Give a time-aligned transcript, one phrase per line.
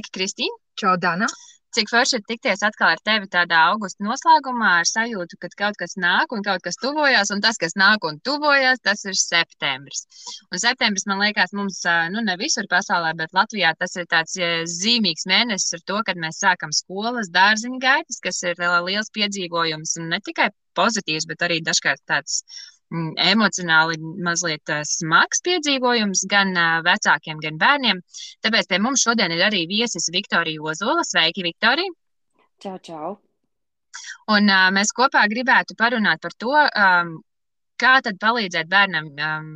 [0.00, 0.56] Sveiki, Kristīne!
[0.80, 1.26] Čau, Dana!
[1.76, 5.92] Cik forši ir tikties atkal ar tevi tādā augusta noslēgumā, ar sajūtu, ka kaut kas
[6.00, 10.06] nāk un kaut kas tuvojās, un tas, kas nāk un tuvojās, tas ir septembris.
[10.48, 11.82] Un septembris, man liekas, mums,
[12.14, 14.40] nu, ne visur pasaulē, bet Latvijā tas ir tāds
[14.78, 20.14] zīmīgs mēnesis ar to, kad mēs sākam skolas dārziņu gaitas, kas ir liels piedzīvojums un
[20.16, 20.48] ne tikai
[20.80, 22.40] pozitīvs, bet arī dažkārt tāds
[22.90, 28.02] emocionāli mazliet uh, smags piedzīvojums gan uh, vecākiem, gan bērniem.
[28.42, 31.04] Tāpēc pie mums šodien ir arī viesis Viktorija Ozola.
[31.06, 31.92] Sveiki, Viktorija!
[32.60, 33.18] Čau, čau!
[34.34, 37.12] Un uh, mēs kopā gribētu parunāt par to, um,
[37.80, 39.52] kā tad palīdzēt bērnam um,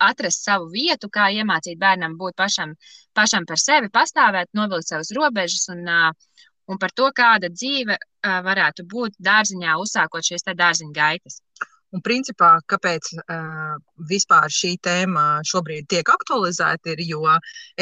[0.00, 2.74] atrast savu vietu, kā iemācīt bērnam būt pašam,
[3.16, 8.40] pašam par sevi, pastāvēt, novilkt savas robežas un, uh, un par to, kāda dzīve uh,
[8.48, 11.42] varētu būt dārziņā, uzsākot šīs dārziņa gaitas.
[11.90, 17.24] Un, principā, kāpēc uh, vispār šī tēma šobrīd tiek aktualizēta, ir, jo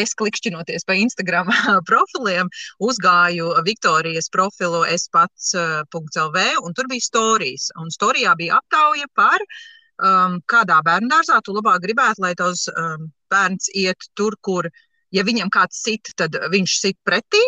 [0.01, 1.51] es klikšķinoties pa Instagram
[1.91, 2.49] profiliem,
[2.81, 7.69] uzgāju Viktorijas profilu es pats .lv, un tur bija stāstījis.
[7.83, 13.69] Un stāstījā bija aptauja par um, kādā bērngārzā tu labāk gribētu, lai tavs um, bērns
[13.77, 14.71] iet tur, kur,
[15.13, 17.45] ja viņam kāds sit, tad viņš sit pretī,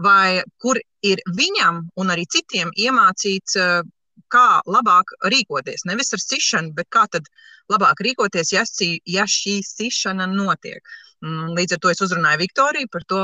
[0.00, 3.60] vai kur ir viņam un arī citiem iemācīts.
[3.60, 3.84] Uh,
[4.32, 5.86] kā labāk rīkoties.
[5.88, 7.28] Nevis ar sišanu, bet kā tad
[7.72, 10.82] labāk rīkoties, ja, šī, ja šī sišana notiek.
[11.22, 13.22] Līdz ar to es uzrunāju Viktoriju par to,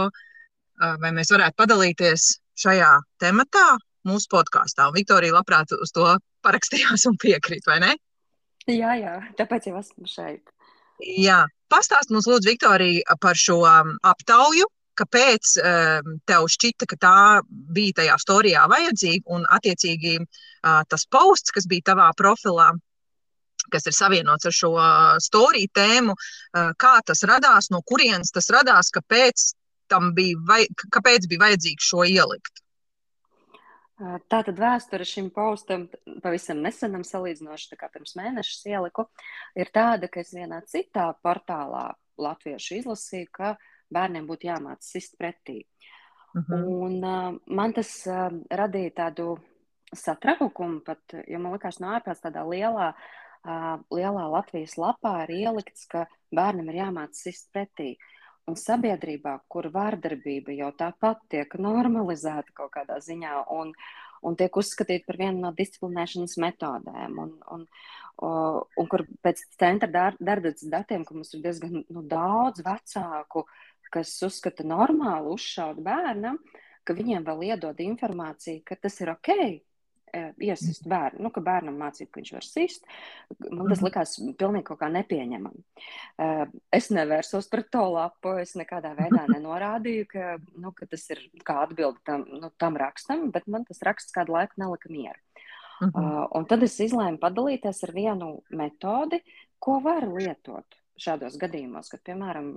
[1.03, 2.91] vai mēs varētu padalīties šajā
[3.22, 3.67] tematā
[4.09, 4.91] mūsu podkāstā.
[4.95, 6.09] Viktorija labprāt uz to
[6.45, 7.92] parakstījās un piekrīt, vai ne?
[8.70, 10.42] Jā, jā, tāpēc jau esmu šeit.
[11.05, 18.00] Jā, pastāst mums, lūdzu, Viktorija, par šo aptauju, kāpēc um, tev šķita, ka tā bija
[18.00, 22.71] tajā storijā vajadzīga, un attiecīgi uh, tas posts, kas bija tavā profilā,
[23.72, 24.72] kas ir savienots ar šo
[25.25, 29.50] storiju tēmu, uh, kā tas radās, no kurienes tas radās, kāpēc,
[30.15, 30.62] bija, vai,
[30.94, 32.62] kāpēc bija vajadzīgs šo ielikt.
[33.94, 35.84] Tā tad vēsture šim postam,
[36.22, 39.05] pavisam nesenam, salīdzinoši tā kā pirms mēneša ieliku,
[39.55, 45.19] ir tāda, ka es vienā citā portālā latviešu izlasīju, ka uh, bērniem būtu jāmācās sist
[45.21, 45.65] pretī.
[46.34, 46.53] Uh mhm.
[46.53, 46.65] -huh.
[46.87, 49.39] Un, uh, man tas uh, radīja tādu
[49.93, 55.87] satraukumu, pat, jo man liekas, no ārpus tādā lielā, uh, lielā Latvijas lapā ir ielikts,
[55.87, 57.97] ka bērnam ir jāmācās sist pretī.
[58.47, 63.73] Un sabiedrībā, kur vārdarbība jau tāpat tiek normalizēta kaut kādā ziņā un,
[64.21, 67.65] un tiek uzskatīta par vienu no disciplinēšanas metodēm, un, un,
[68.27, 73.47] un, un kur pēc centra darbības datiem, ka mums ir diezgan nu, daudz vecāku,
[73.94, 76.41] kas uzskata normāli uzšaut bērnam,
[76.84, 79.32] ka viņiem vēl iedod informāciju, ka tas ir ok.
[80.15, 82.84] E, iesist bērnu, nu, ka bērnam mācīt, ka viņš var sist.
[83.49, 83.87] Man tas mhm.
[83.88, 85.65] likās pilnīgi nepieņemami.
[86.22, 86.28] E,
[86.78, 91.65] es nevērsos pret to lapu, es nekādā veidā nenorādīju, ka, nu, ka tas ir kā
[91.65, 95.19] atbildi tam, nu, tam rakstam, bet man tas raksts kādu laiku nelika mieru.
[95.82, 95.99] Uh -huh.
[95.99, 99.19] uh, un tad es izlēmu padalīties ar vienu metodi,
[99.59, 102.50] ko var lietot šādos gadījumos, kad, piemēram,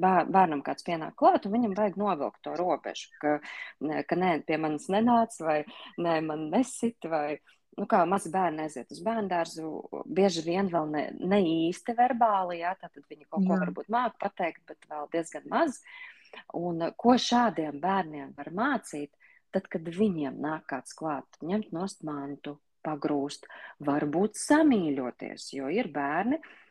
[0.00, 3.38] bērnam kāds pienāk klāt, un viņam vajag novilkt to robežu, ka,
[4.08, 5.62] ka nē, pie manis nenāc, vai
[6.00, 7.38] nē, man nesit, vai
[7.78, 9.72] nu, kā mazi bērni aiziet uz bērnu
[10.06, 13.60] bieži vien vēl ne, ne īsti verbāli, jā, tad viņi kaut ko jā.
[13.66, 15.82] varbūt māk pateikt, bet vēl diezgan maz.
[16.56, 19.12] Un ko šādiem bērniem var mācīt,
[19.52, 23.44] tad, kad viņiem nāk kāds klāt, ņemt nost mantu, pagrūst,
[23.84, 26.61] varbūt samīļoties, jo ir bērni, uh,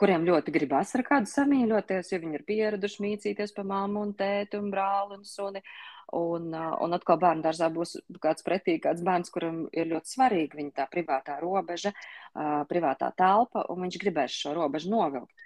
[0.00, 4.60] kuriem ļoti gribas ar kādu samīļoties, jo viņi ir pieraduši mīcīties pa māmu un tēti
[4.60, 5.62] un brāli un suni.
[6.16, 10.70] Un, un atkal bērnu dārzā būs kāds pretī, kāds bērns, kuram ir ļoti svarīga viņa
[10.76, 11.90] tā privātā robeža,
[12.70, 15.45] privātā telpa, un viņš gribēs šo robežu novilkt.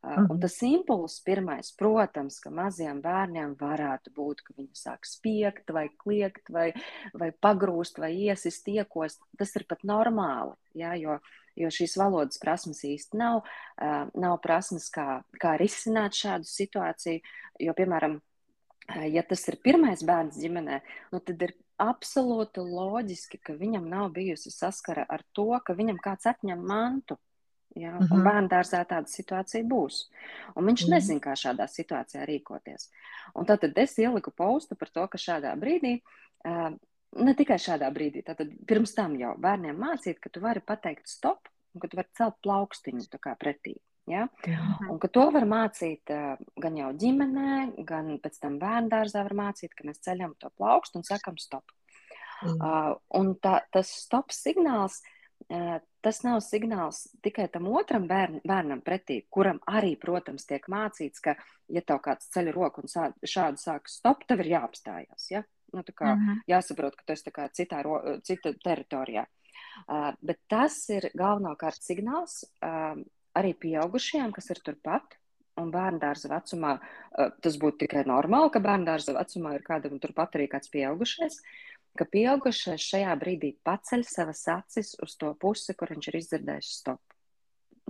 [0.00, 5.90] Un tas impulss pirmais, protams, ka maziem bērniem varētu būt, ka viņi sāk spiegt, vai
[6.00, 6.70] kliegt, vai,
[7.12, 9.20] vai pagrūst, vai iesist, iekost.
[9.36, 11.18] Tas ir pat normāli, jā, jo
[11.58, 13.42] jo šīs valodas prasmes īsti nav.
[14.16, 17.22] Nav prasmes, kā, kā risināt šādu situāciju.
[17.60, 18.18] Jo, piemēram,
[19.10, 20.80] ja tas ir pirmais bērns ģimenē,
[21.12, 26.28] nu, tad ir absolūti loģiski, ka viņam nav bijusi saskara ar to, ka viņam kāds
[26.28, 27.16] atņem mantu.
[27.76, 27.92] Ja?
[27.92, 28.24] Mm -hmm.
[28.24, 30.10] Bērnu dārzā tāda situācija būs.
[30.54, 30.94] Un viņš mm -hmm.
[30.94, 32.90] nezina, kā šādā situācijā rīkoties.
[33.34, 36.00] Un tad es ieliku postu par to, ka šādā brīdī
[36.44, 36.76] uh,
[37.16, 41.48] ne tikai šādā brīdī, tad pirms tam jau bērniem mācīt, ka tu vari pateikt stop
[41.74, 43.00] un ka tu vari celt plaukstiņu
[43.38, 43.76] pretī.
[44.10, 44.26] Ja?
[44.90, 49.34] Un ka to var mācīt uh, gan jau ģimenē, gan pēc tam bērnu dārzā var
[49.34, 51.64] mācīt, ka mēs ceļam to plaukstu un sakam stop.
[52.42, 52.56] Mm.
[52.56, 55.02] Uh, un tā, tas stop signāls
[56.00, 61.34] tas nav signāls tikai tam otram bērn, bērnam pretī, kuram arī, protams, tiek mācīts, ka,
[61.68, 65.30] ja tev kāds ceļ roku un sā, šādu sāk stop, tev ir jāapstājās.
[65.32, 65.42] Ja?
[65.74, 66.42] Nu, kā, mm -hmm.
[66.50, 67.82] Jāsaprot, ka tas ir citā,
[68.22, 69.26] cita teritorijā.
[69.88, 72.96] Uh, bet tas ir galvenokārt signāls uh,
[73.34, 75.16] arī pieaugušajiem, kas ir turpat.
[75.56, 80.48] Un bērngārza vecumā uh, tas būtu tikai normāli, ka bērngārza vecumā ir kādam turpat arī
[80.48, 81.40] kāds pieaugušais.
[81.40, 86.70] Uh, ka pieaugušais šajā brīdī paceļ savas acis uz to pusi, kur viņš ir izdzirdējis
[86.80, 87.02] stop.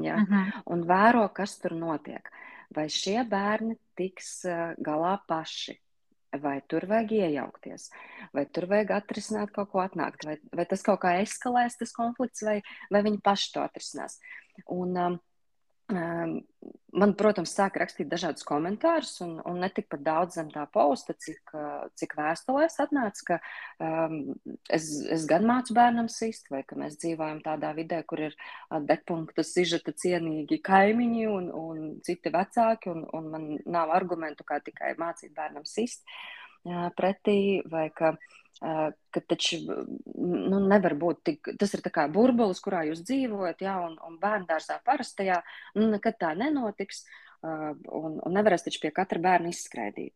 [0.00, 0.17] Ja?
[0.17, 0.35] Uh mhm.
[0.35, 0.62] -huh.
[0.67, 2.31] Un vēro, kas tur notiek.
[2.75, 5.81] Vai šie bērni tiks uh, galā paši?
[6.31, 7.91] Vai tur vajag iejaukties,
[8.32, 12.44] vai tur vajag atrisināt kaut ko atnākt, vai, vai tas kaut kā eskalēs, tas konflikts,
[12.47, 14.20] vai, vai viņi paši to atrisinās.
[14.70, 15.19] Un, um,
[15.90, 21.14] Man, protams, sāk rakstīt dažādus komentārus, un, un ne tik pat daudz zem tā posta,
[21.14, 21.52] cik,
[21.98, 23.38] cik vēstulēs atnāca, ka
[23.87, 24.16] um,
[24.70, 28.37] es, es gan mācu bērnam sist, vai ka mēs dzīvojam tādā vidē, kur ir
[28.90, 34.96] degpunkta sižeta cienīgi kaimiņi un, un citi vecāki, un, un man nav argumentu, kā tikai
[34.98, 36.06] mācīt bērnam sist
[36.98, 37.40] pretī,
[37.70, 43.00] vai ka uh, ka taču nu, nevar būt tik, tas ir kā burbulis, kurā jūs
[43.08, 45.40] dzīvojat, jā, un, un bērndārzā parastajā,
[45.80, 47.06] nu, nekad tā nenotiks,
[47.40, 50.14] un, un nevarēs taču pie katra bērna izskraidīt.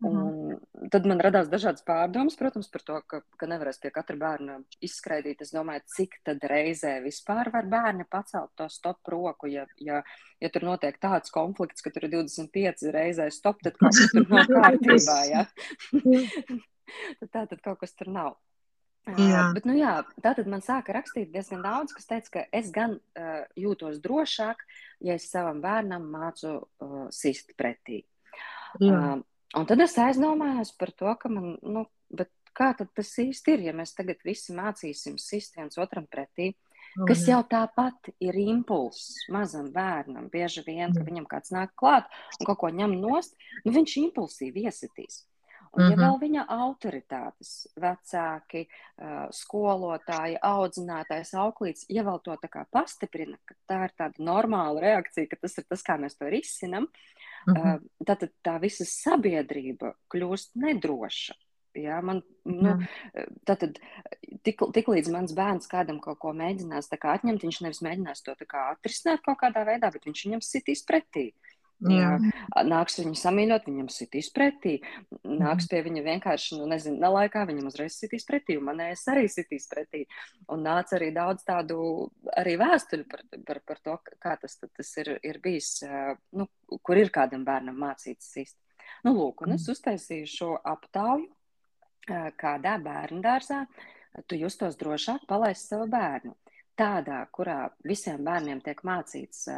[0.00, 0.88] Un mhm.
[0.92, 5.42] tad man radās dažādas pārdomas, protams, par to, ka, ka nevarēs pie katra bērna izskraidīt.
[5.44, 10.00] Es domāju, cik tad reizē vispār var bērni pacelt to stop roku, ja, ja,
[10.40, 14.28] ja tur notiek tāds konflikts, ka tur ir 25 reizē stop, tad kaut kas tur
[14.32, 15.44] nav kārtībā, ja?
[17.20, 18.36] tad tā tad kaut kas tur nav.
[19.08, 19.48] Jā.
[19.48, 22.68] Uh, bet, nu, jā, tā tad man sāka rakstīt diezgan daudz, kas teica, ka es
[22.74, 24.60] gan uh, jūtos drošāk,
[25.04, 28.02] ja es savam bērnam mācu uh, sist pretī.
[28.82, 28.92] Jā.
[28.92, 29.22] Uh,
[29.56, 33.68] un tad es aizdomājos par to, ka man, nu, bet kā tad tas īsti ir,
[33.70, 36.52] ja mēs tagad visi mācīsim sist viens otram pretī,
[37.08, 40.28] kas jau tāpat ir impulss mazam bērnam.
[40.32, 42.08] Bieži vien, ka viņam kāds nāk klāt
[42.40, 45.22] un kaut ko ņem nost, nu, viņš impulsīvi iesitīs.
[45.76, 46.00] Un, ja mhm.
[46.02, 48.64] vēl viņa autoritātes, vecāki,
[49.36, 55.28] skolotāji, audzinātājs, auklīts, ja vēl to tā kā pastiprina, ka tā ir tāda normāla reakcija,
[55.30, 56.88] ka tas ir tas, kā mēs to risinam,
[57.48, 57.84] mhm.
[58.08, 61.36] tad tā visa sabiedrība kļūst nedroša.
[61.78, 62.72] Ja, man, nu,
[63.46, 63.76] tātad,
[64.42, 69.22] tik, tik līdz mans bērns kādam kaut ko mēģinās atņemt, viņš nevis mēģinās to atrisināt
[69.22, 71.28] kaut kādā veidā, bet viņš viņam sitīs pretī.
[71.28, 72.16] Uh, Jā.
[72.66, 74.78] Nāks viņu samīļot, viņam sitīs pretī.
[75.22, 75.68] Nāks mhm.
[75.70, 80.02] pie viņa vienkārši, nu, nezinu, nelaikā, viņam uzreiz sitīs pretī, un manējais arī sitīs pretī.
[80.50, 81.78] Un nāca arī daudz tādu
[82.34, 85.76] arī vēstuļu par, par, par to, kā tas, tas ir, ir bijis,
[86.34, 86.48] nu,
[86.82, 88.58] kur ir kādam bērnam mācīts sist.
[89.06, 89.76] Nu, lūk, un es mhm.
[89.76, 91.30] uztaisīju šo aptauju,
[92.40, 93.62] kādā bērnu dārzā
[94.26, 96.34] tu justos drošāk palaist savu bērnu.
[96.78, 99.48] Tādā, kurā visiem bērniem tiek mācīts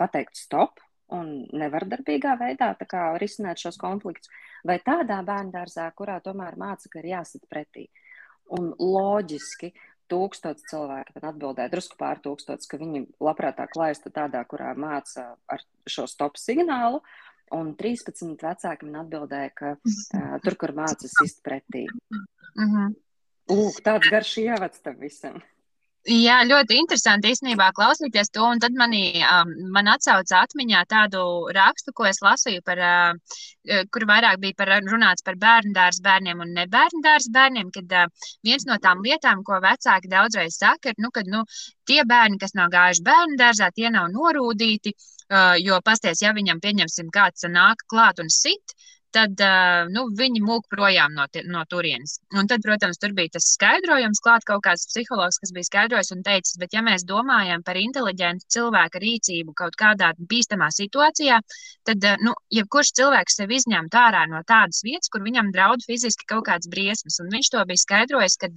[0.00, 0.80] pateikt stop,
[1.12, 2.74] un nevardarbīgā veidā
[3.20, 4.30] risināt šos konfliktus,
[4.64, 7.88] vai tādā bērngārzā, kurā tomēr māca, ka ir jāsit pretī.
[8.48, 9.72] Un loģiski
[10.08, 15.64] tūkstots cilvēku man atbildēja, drusku pār tūkstots, ka viņi labprātāk laistu tādā, kurā māca ar
[15.88, 17.00] šo stop signālu,
[17.54, 21.86] un 13 vecāki man atbildēja, ka uh, tur, kur mācas sist pretī.
[22.54, 22.94] Mm -hmm.
[23.50, 25.42] Lūk, tāds garš ievads tam visam.
[26.04, 31.22] Jā, ļoti interesanti īstenībā klausīties to, un tad manī, um, man atsauca atmiņā tādu
[31.56, 33.38] rakstu, ko es lasīju par, uh,
[33.88, 38.76] kur vairāk bija par runāts par bērndārs bērniem un nebērndārs bērniem, kad uh, viens no
[38.84, 41.40] tām lietām, ko vecāki daudzreiz saka, ir, nu, kad, nu,
[41.88, 47.08] tie bērni, kas nav gājuši bērndārzā, tie nav norūdīti, uh, jo pasties, ja viņam pieņemsim
[47.16, 48.73] kāds nāk klāt un sit,
[49.14, 49.40] tad
[49.94, 52.16] nu, viņi mūk projām no, no turienes.
[52.34, 56.24] Un tad, protams, tur bija tas skaidrojums, klāt kaut kāds psihologs, kas bija skaidrojis un
[56.26, 61.40] teicis, bet ja mēs domājam par inteliģentu cilvēka rīcību kaut kādā bīstamā situācijā,
[61.88, 66.48] tad, nu, jebkurš cilvēks sev izņemt ārā no tādas vietas, kur viņam draud fiziski kaut
[66.50, 67.20] kādas briesmas.
[67.22, 68.50] Un viņš to bija skaidrojis, ka,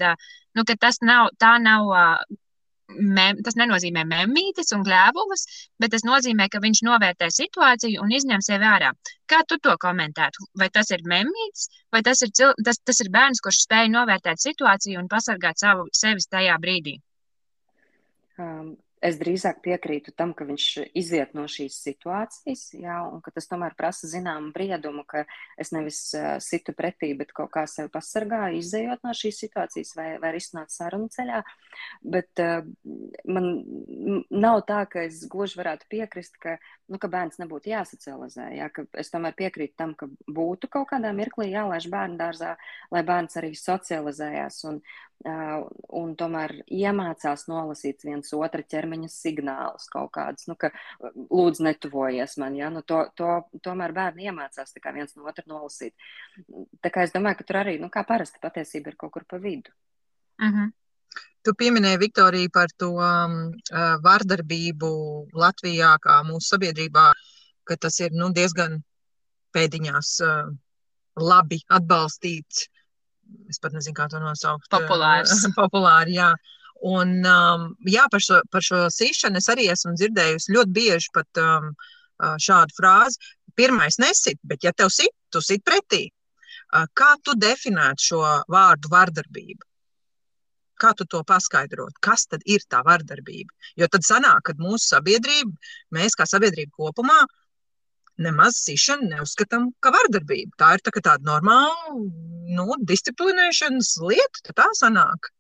[0.57, 1.93] nu, ka tas nav, tā nav
[2.95, 5.45] mem, tas nenozīmē memītes un gļēvulas,
[5.81, 8.93] bet tas nozīmē, ka viņš novērtē situāciju un izņem sevi ārā.
[9.27, 10.47] Kā tu to komentētu?
[10.61, 14.43] Vai tas ir memītes, vai tas ir, cil, tas, tas ir bērns, kurš spēj novērtēt
[14.43, 16.97] situāciju un pasargāt savu sevis tajā brīdī?
[18.37, 20.65] Um, es drīzāk piekrītu tam, ka viņš
[20.97, 25.25] iziet no šīs situācijas, jā, un ka tas tomēr prasa zināmu briedumu, ka
[25.59, 30.07] es nevis uh, situ pretī, bet kaut kā sevi pasargāju, izējot no šīs situācijas vai,
[30.23, 31.43] vai risināt sarunu ceļā.
[32.01, 32.65] Bet uh,
[33.29, 33.49] man
[34.33, 36.57] nav tā, ka es gluži varētu piekrist, ka,
[36.89, 38.49] nu, ka bērns nebūtu jāsocializē.
[38.57, 42.55] Jā, es tomēr piekrītu tam, ka būtu kaut kādā mirklī jālaiž bērnu dārzā,
[42.93, 44.63] lai bērns arī socializējās.
[44.71, 44.81] Un,
[45.25, 52.55] un tomēr iemācās nolasīt viens otra ķermeņa signālus kaut kādus, nu, ka lūdzu netuvojies man,
[52.55, 55.93] ja, nu, to, to tomēr bērni iemācās tā kā viens no otra nolasīt.
[56.81, 59.37] Tā kā es domāju, ka tur arī, nu, kā parasti patiesība ir kaut kur pa
[59.37, 59.71] vidu.
[60.39, 60.71] Mm -hmm.
[61.43, 63.51] Tu pieminēji, Viktorija, par to um,
[64.03, 64.89] vardarbību
[65.33, 67.11] Latvijā, kā mūsu sabiedrībā,
[67.63, 68.83] ka tas ir nu, diezgan
[69.53, 70.53] pēdiņās uh,
[71.15, 72.67] labi atbalstīts
[73.49, 74.69] es pat nezinu, kā to nosaukt.
[74.69, 75.45] Populārs.
[75.59, 76.33] Populāri, jā.
[76.87, 81.41] Un, um, jā, par šo, par šo sīšanu es arī esmu dzirdējusi ļoti bieži pat
[81.41, 81.71] um,
[82.41, 83.33] šādu frāzi.
[83.57, 86.05] Pirmais nesit, bet ja tev sit, tu sit pretī.
[86.67, 88.21] Uh, kā tu definētu šo
[88.53, 89.63] vārdu vardarbību?
[90.77, 91.97] Kā tu to paskaidrot?
[92.05, 93.49] Kas tad ir tā vardarbība?
[93.81, 95.55] Jo tad sanāk, ka mūsu sabiedrība,
[95.97, 97.17] mēs kā sabiedrība kopumā,
[98.21, 100.53] nemaz sišanu neuzskatām par vardarbību.
[100.61, 101.97] Tā ir tā, tāda normāla
[102.57, 105.31] nu, disciplinēšanas lieta, tā sanāk.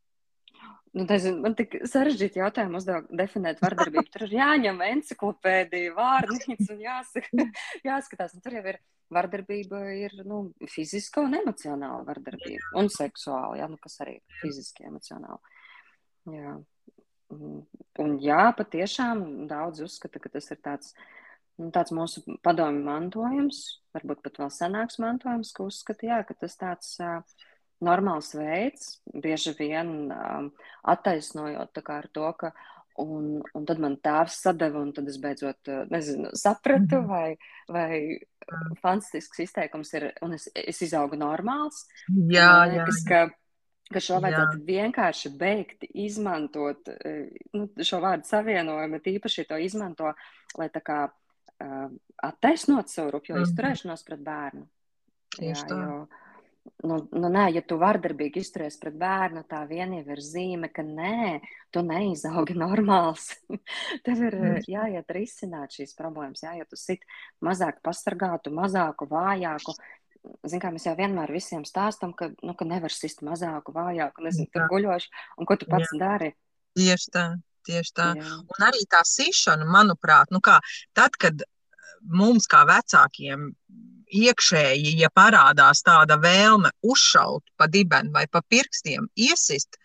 [0.97, 4.07] Nu, nezinu, man tik sarežģīti jautājumi uzdevāt definēt vardarbību.
[4.13, 7.45] Tur ir jāņem encyklopēdija, vārnīca un jāsaka,
[7.89, 8.33] jāskatās.
[8.33, 8.79] Un tur jau ir
[9.13, 10.39] vardarbība, ir nu,
[10.73, 12.71] fiziska un emocionāla vardarbība.
[12.81, 15.53] Un seksuāla, jā, nu, kas arī ir fiziski, emocionāli.
[16.33, 16.55] Jā.
[18.01, 20.95] Un jā, patiešām daudz uzskata, ka tas ir tāds
[21.61, 23.61] nu, tāds mūsu padomju mantojums,
[23.93, 27.37] varbūt pat vēl senāks mantojums, ka uzskata, jā, ka tas tāds uh,
[27.83, 30.49] normāls veids, bieži vien um,
[30.83, 32.55] attaisnojot ar to, ka
[32.97, 37.05] Un, un tad man tēvs sadeva, un tad es beidzot nezinu, sapratu, mhm.
[37.05, 37.35] vai,
[37.69, 41.83] vai fantastisks izteikums ir, un es, es izaugu normāls.
[42.31, 43.09] Jā, liekas, jā.
[43.11, 43.19] Ka,
[43.93, 44.65] ka šo vajadzētu jā.
[44.71, 46.89] vienkārši beigt izmantot
[47.53, 50.15] nu, šo vārdu savienojumu, bet īpaši to izmanto,
[50.57, 53.45] lai tā kā uh, attaisnot savu -hmm.
[53.45, 54.65] izturēšanos pret bērnu.
[55.37, 55.83] Tieši Jā, tā.
[55.85, 56.07] Jo,
[56.83, 60.85] nu, nu, nē, ja tu vardarbīgi izturies pret bērnu, tā vien jau ir zīme, ka
[60.85, 61.39] nē,
[61.73, 63.29] tu neizaugi normāls.
[64.05, 64.67] Tev ir mm.
[64.71, 67.07] jāiet risināt šīs problēmas, jāiet uz sit
[67.43, 69.75] mazāk pasargātu, mazāku, vājāku.
[70.47, 74.49] Zin, kā mēs jau vienmēr visiem stāstam, ka, nu, ka nevar sist mazāku, vājāku, nezinu,
[74.51, 75.99] tur guļošu, un ko tu pats Jā.
[76.03, 76.33] dari.
[76.77, 77.27] Tieši tā.
[77.67, 78.11] Tieši tā.
[78.15, 78.33] Jā.
[78.55, 80.57] Un arī tā sišana, manuprāt, nu kā,
[80.95, 81.43] tad, kad
[82.07, 83.49] mums kā vecākiem
[84.07, 89.79] iekšēji, ja parādās tāda vēlme uzšaut pa dibenu vai pa pirkstiem, iesist,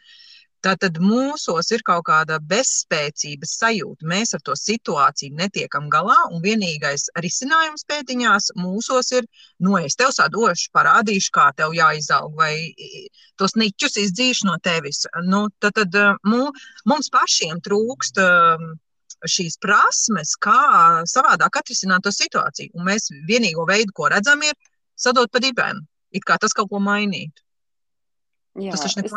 [0.63, 4.07] Tātad mūsos ir kaut kāda bezspēcības sajūta.
[4.07, 9.27] Mēs ar to situāciju netiekam galā, un vienīgais risinājums pēdiņās mūsos ir,
[9.59, 12.55] nu, es tev sadošu, parādīšu, kā tev jāizaug, vai
[13.43, 15.03] tos niķus izdzīšu no tevis.
[15.27, 18.23] Nu, tad tad mums pašiem trūkst
[19.29, 22.75] šīs prasmes, kā savādāk atrisināt to situāciju.
[22.79, 24.55] Un mēs vienīgo veidu, ko redzam, ir
[24.99, 27.45] sadot pa dibenu, it kā tas kaut ko mainītu.
[28.61, 29.17] Jā, tas neko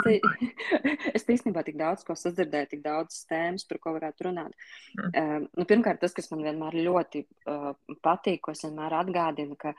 [1.12, 4.54] es īstenībā tik daudz ko sadzirdēju, tik daudz tēmas, par ko varētu runāt.
[4.96, 5.10] Mm.
[5.10, 7.74] Uh, nu, pirmkārt, tas, kas man vienmēr ļoti uh,
[8.06, 9.74] patīk, ko es vienmēr atgādinu, ka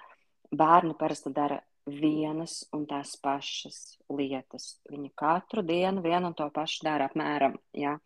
[0.52, 1.56] bērni parasti dara
[1.86, 4.76] vienas un tās pašas lietas.
[4.90, 7.56] Viņi katru dienu vienu un to pašu dara apmēram.
[7.72, 7.98] Ja?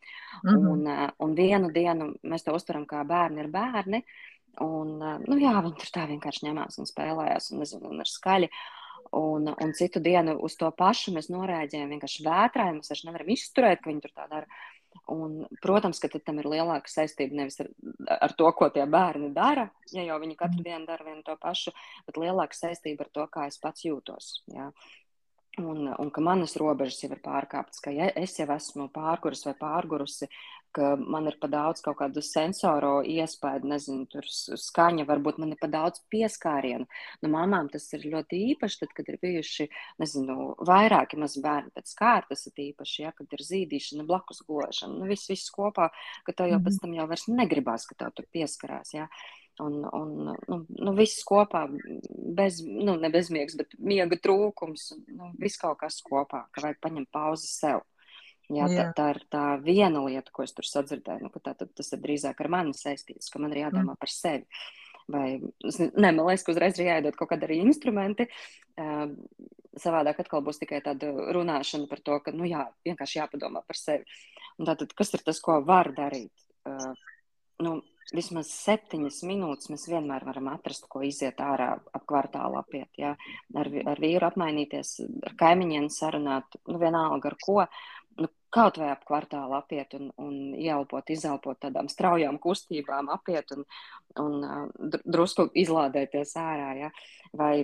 [0.43, 0.69] Mm -hmm.
[0.73, 4.03] un, uh, un vienu dienu mēs to uztveram kā bērni ir bērni.
[4.61, 8.07] Un, uh, nu, jā, viņi tur tā vienkārši ņemās un spēlējās un, nezinu, un ir
[8.07, 8.51] skaļi.
[9.13, 13.81] Un, un citu dienu uz to pašu mēs norēģējam vienkārši vētrā, mēs vairs nevaram izturēt,
[13.81, 14.47] ka viņi tur tā dara.
[15.11, 17.71] Un, protams, ka tam ir lielāka saistība nevis ar,
[18.29, 21.75] ar to, ko tie bērni dara, ja jau viņi katru dienu dara vienu to pašu,
[22.07, 24.33] bet lielāka saistība ar to, kā es pats jūtos.
[24.55, 24.71] Jā.
[25.59, 29.57] Un, un ka manas robežas jau ir pārkāptas, ka ja es jau esmu pārgurusi vai
[29.59, 30.31] pārgurusi,
[30.77, 35.61] ka man ir pa daudz kaut kādu sensoro iespēju, nezinu, tur skaņa, varbūt man ir
[35.61, 36.87] pa daudz pieskārienu.
[37.25, 39.69] Nu, mamām tas ir ļoti īpaši, tad, kad ir bijuši,
[40.03, 45.11] nezinu, vairāki mazi bērni pēc kārtas, ir īpaši, ja, kad ir zīdīšana, blakus gošana, nu,
[45.11, 45.91] viss, viss kopā,
[46.27, 46.83] ka tev jau pēc mhm.
[46.87, 49.11] tam jau vairs negribās, ka tev tur pieskarās, ja.
[49.61, 50.13] Un, un
[50.49, 51.67] nu, nu, viss kopā,
[52.39, 57.11] bez, nu, ne bezmiegs, bet miega trūkums, nu, viss kaut kas kopā, ka vajag paņemt
[57.13, 57.85] pauzi sev.
[58.51, 61.29] Jā, tā, tā ir tā viena lieta, ko es tur sadzirdēju.
[61.29, 64.01] Nu, tā, tas ir drīzāk ar mani saistīts, ka man ir jādomā mm.
[64.01, 64.47] par sevi.
[65.11, 68.27] Vai, ne, man liekas, ka uzreiz ir jāiedod kaut kādi arī instrumenti.
[68.79, 69.11] Uh,
[69.79, 74.19] savādāk atkal būs tikai tāda runāšana par to, ka nu, jā, vienkārši jāpadomā par sevi.
[74.59, 76.35] Un tātad, kas ir tas, ko var darīt?
[76.67, 76.91] Uh,
[77.63, 77.77] nu,
[78.15, 82.91] vismaz septiņas minūtes mēs vienmēr varam atrast, ko iziet ārā ap kvartālu apiet.
[82.99, 83.15] Ja?
[83.55, 87.61] Ar, ar vīru apmainīties, ar kaimiņiem sarunāt, nu, vienalga ar ko.
[87.63, 88.00] Uh,
[88.55, 93.67] kaut vai ap kvartālu apiet un, un ieelpot, izelpot tādām straujām kustībām, apiet un,
[94.19, 94.41] un
[95.05, 96.71] drusku izlādēties ārā.
[96.85, 96.91] Ja?
[97.37, 97.55] Vai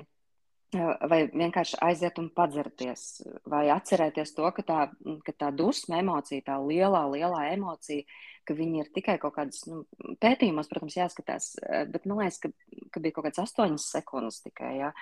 [1.11, 3.03] vai vienkārši aiziet un padzerties,
[3.49, 4.81] vai atcerēties to, ka tā,
[5.27, 8.05] ka tā dusma emocija, tā lielā, lielā emocija,
[8.47, 9.83] ka viņi ir tikai kaut kādas nu,
[10.23, 11.55] pētījumos, protams, jāskatās,
[11.91, 12.53] bet man liekas, ka,
[12.95, 14.93] ka bija kaut kāds astoņas sekundes tikai, ja,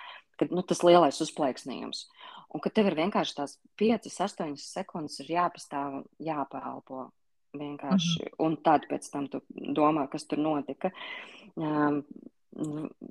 [0.40, 2.06] kad nu, tas lielais uzplaiksnījums.
[2.54, 7.10] Un ka tev ir vienkārši tās piecas, astoņas sekundes ir jāpastāv un jāpelpo.
[7.54, 8.18] Vienkārši.
[8.18, 8.44] Mm -hmm.
[8.46, 10.90] Un tad pēc tam tu domā, kas tur notika.
[11.54, 12.04] Um,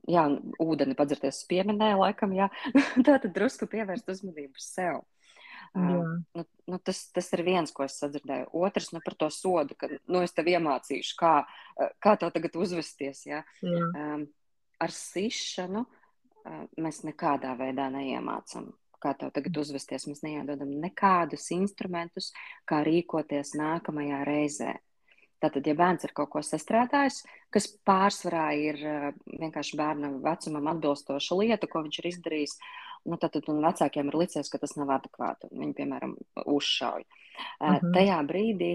[0.10, 0.28] jā,
[0.62, 2.50] ūdeni padzerties pieminēja, laikam, jā,
[3.06, 5.04] tā tad drusku pievērst uzmanību sev.
[5.74, 8.52] Uh, nu, nu, tas, tas ir viens, ko es sadzirdēju.
[8.62, 11.34] Otrs, nu, par to sodu, ka, nu, es tev iemācīšu, kā,
[12.04, 13.42] kā tev tagad uzvesties, jā.
[13.66, 13.82] jā.
[13.98, 14.28] Um,
[14.84, 18.70] ar sišanu uh, mēs nekādā veidā neiemācam,
[19.02, 20.06] kā tev tagad uzvesties.
[20.12, 22.30] Mēs neiedodam nekādus instrumentus,
[22.70, 24.76] kā rīkoties nākamajā reizē.
[25.44, 27.20] Tātad, ja bērns ir kaut ko sastrādājis,
[27.52, 29.08] kas pārsvarā ir eh,
[29.42, 32.54] vienkārši bērna vecumam atbilstoša lieta, ko viņš ir izdarījis,
[33.12, 35.52] nu, tad vecākiem ir licies, ka tas nav adekvāti.
[35.52, 37.04] Viņi, piemēram, uzšauj.
[37.04, 37.92] Uh eh, -huh.
[37.98, 38.72] Tajā brīdī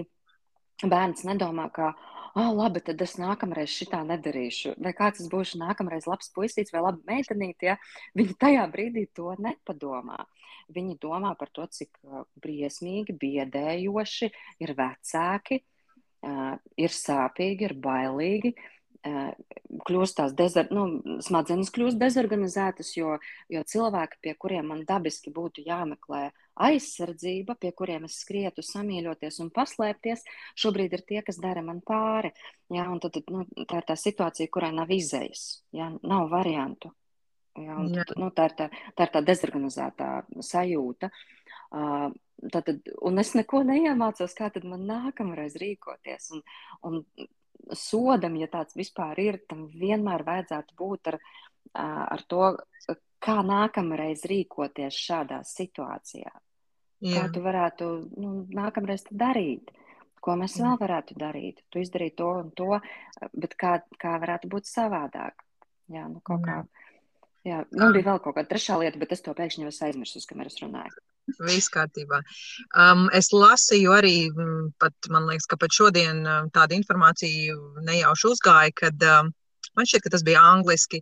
[0.83, 1.95] bērns nedomā, ka,
[2.35, 4.75] oh, labi, tad es nākamreiz šitā nedarīšu.
[4.77, 7.77] Vai kāds būšu nākamreiz labs puisīts vai laba meitenīte, ja
[8.13, 10.21] viņi tajā brīdī to nepadomā.
[10.69, 15.75] Viņi domā par to, cik eh, briesmīgi, biedējoši ir vecāki, uh,
[16.23, 18.53] ir sāpīgi, ir bailīgi.
[19.87, 23.13] Kļūst tās dezer, nu, smadzenes kļūst dezorganizētas, jo,
[23.47, 26.25] jo cilvēki, pie kuriem man dabiski būtu jāmeklē
[26.67, 30.25] aizsardzība, pie kuriem es skrietu samīļoties un paslēpties,
[30.59, 32.33] šobrīd ir tie, kas dara man pāri.
[32.75, 36.91] Jā, un tad, nu, tā ir tā situācija, kurai nav izējas, jā, nav variantu.
[37.59, 38.67] Jā, un, tad, nu, tā, ir tā,
[38.99, 40.11] tā ir tā dezorganizētā
[40.43, 41.07] sajūta.
[41.07, 41.38] Uh,
[41.69, 46.29] Tātad, un es neko neiemācos, kā tad man nākamreiz rīkoties.
[46.37, 46.43] Un,
[46.87, 47.01] un
[47.75, 51.19] sodam, ja tāds vispār ir, tam vienmēr vajadzētu būt ar,
[51.75, 52.53] ar to,
[53.19, 56.31] kā nākamreiz rīkoties šādā situācijā.
[56.99, 57.11] Jā.
[57.15, 57.89] Kā tu varētu
[58.19, 59.71] nu, nākamreiz darīt?
[60.19, 61.61] Ko mēs vēl varētu darīt?
[61.71, 62.79] Tu izdarīji to un to,
[63.31, 65.45] bet kā, kā varētu būt savādāk?
[65.91, 66.57] Jā, nu kaut kā.
[67.47, 70.51] Jā, nu bija vēl kaut kāda trešā lieta, bet es to pēkšņi jau aizmirsu, kamēr
[70.51, 70.91] es runāju.
[71.39, 72.21] Viss kārtībā.
[72.73, 74.15] Um, es lasīju arī,
[74.81, 76.23] pat, man liekas, ka pat šodien
[76.55, 79.33] tāda informācija nejauši uzgāja, kad um,
[79.77, 81.01] man šķiet, ka tas bija angliski,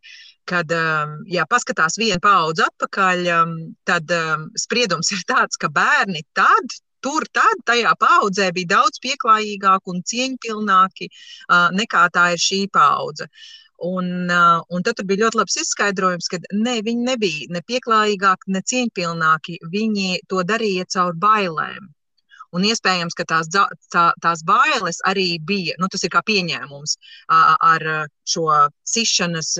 [0.50, 3.56] kad, um, ja paskatās vienu paudzi atpakaļ, um,
[3.88, 9.94] tad um, spriedums ir tāds, ka bērni tad, tur tad, tajā paudzē bija daudz pieklājīgāki
[9.94, 13.30] un cieņpilnāki uh, nekā tā ir šī paudze.
[13.30, 14.08] Uh, Un,
[14.74, 19.60] un tad bija ļoti labs izskaidrojums, ka ne, viņi nebija ne pieklājīgāki, ne cieņpilnāki.
[19.70, 21.92] Viņi to darīja caur bailēm.
[22.56, 23.50] Un iespējams, ka tās,
[23.94, 26.96] tā, tās bailes arī bija, nu, tas ir kā pieņēmums
[27.30, 27.86] ar
[28.26, 28.48] šo
[28.88, 29.52] sišanas,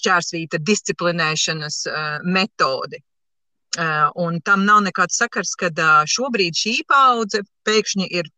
[0.00, 1.84] šķērsvīta disciplinēšanas
[2.26, 3.00] metodi.
[4.18, 5.70] Un tam nav nekāds sakars, ka
[6.10, 8.28] šobrīd šī paudze pēkšņi ir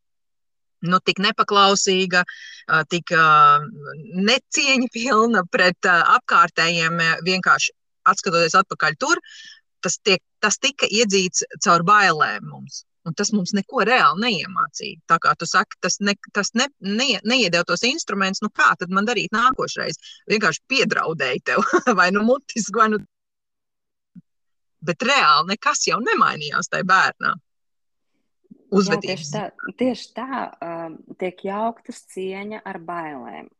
[0.86, 2.24] nu, tik nepaklausīga,
[2.92, 3.12] tik
[4.30, 7.74] necieņa pilna pret apkārtējiem, vienkārši
[8.10, 9.20] atskatoties atpakaļ tur,
[9.84, 12.84] tas, tiek, tas tika iedzīts caur bailēm mums.
[13.08, 14.98] Un tas mums neko reāli neiemācīja.
[15.08, 18.92] Tā kā tu saki, tas, ne, tas ne, ne, neiedēv tos instrumentus, nu kā tad
[18.92, 19.96] man darīt nākošais?
[20.28, 21.64] Vienkārši piedraudēji tev,
[21.98, 23.00] vai nu mutiski, vai nu.
[24.84, 27.32] Bet reāli nekas jau nemainījās tajā bērnā
[28.70, 29.30] uzvedības.
[29.34, 33.50] Jā, tieši tā, tieši tā um, tiek jauktas cieņa ar bailēm.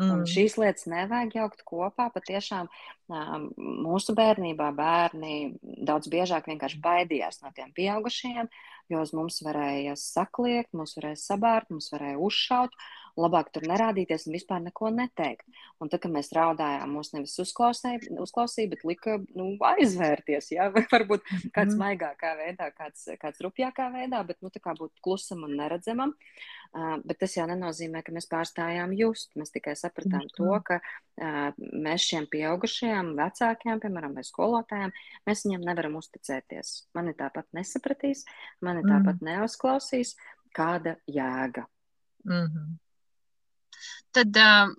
[0.00, 0.22] Mm.
[0.28, 2.08] Šīs lietas nevajag jaukt kopā.
[2.14, 2.70] Patiešām
[3.10, 8.48] mūsu bērnībā bērni daudz biežāk vienkārši baidījās no tiem pieaugušajiem,
[8.90, 12.78] jo uz mums varēja sakliekt, mūs varēja sabārt, mūs varēja uzšaut
[13.20, 15.42] labāk tur nerādīties un vispār neko neteikt.
[15.82, 20.52] Un tad, kad mēs raudājām, mūs nevis uzklausīja, uzklausīja bet lika nu, aizvērties.
[20.54, 20.70] Ja?
[20.94, 21.82] Varbūt kāds mm.
[21.82, 26.14] maigākā veidā, kāds, kāds rupjākā veidā, bet nu, tā kā būt klusam un neredzamam.
[26.14, 29.32] Uh, bet tas jau nenozīmē, ka mēs pārstājām just.
[29.38, 30.34] Mēs tikai sapratām mm.
[30.36, 34.92] to, ka uh, mēs šiem pieaugušajiem, vecākiem, piemēram, vai skolotājiem,
[35.26, 36.74] mēs viņiem nevaram uzticēties.
[36.98, 38.26] Mani tāpat nesapratīs,
[38.62, 38.92] mani mm.
[38.94, 40.14] tāpat neuzklausīs.
[40.50, 41.62] Kāda jēga?
[42.26, 42.78] Mm -hmm
[44.16, 44.72] tad uh,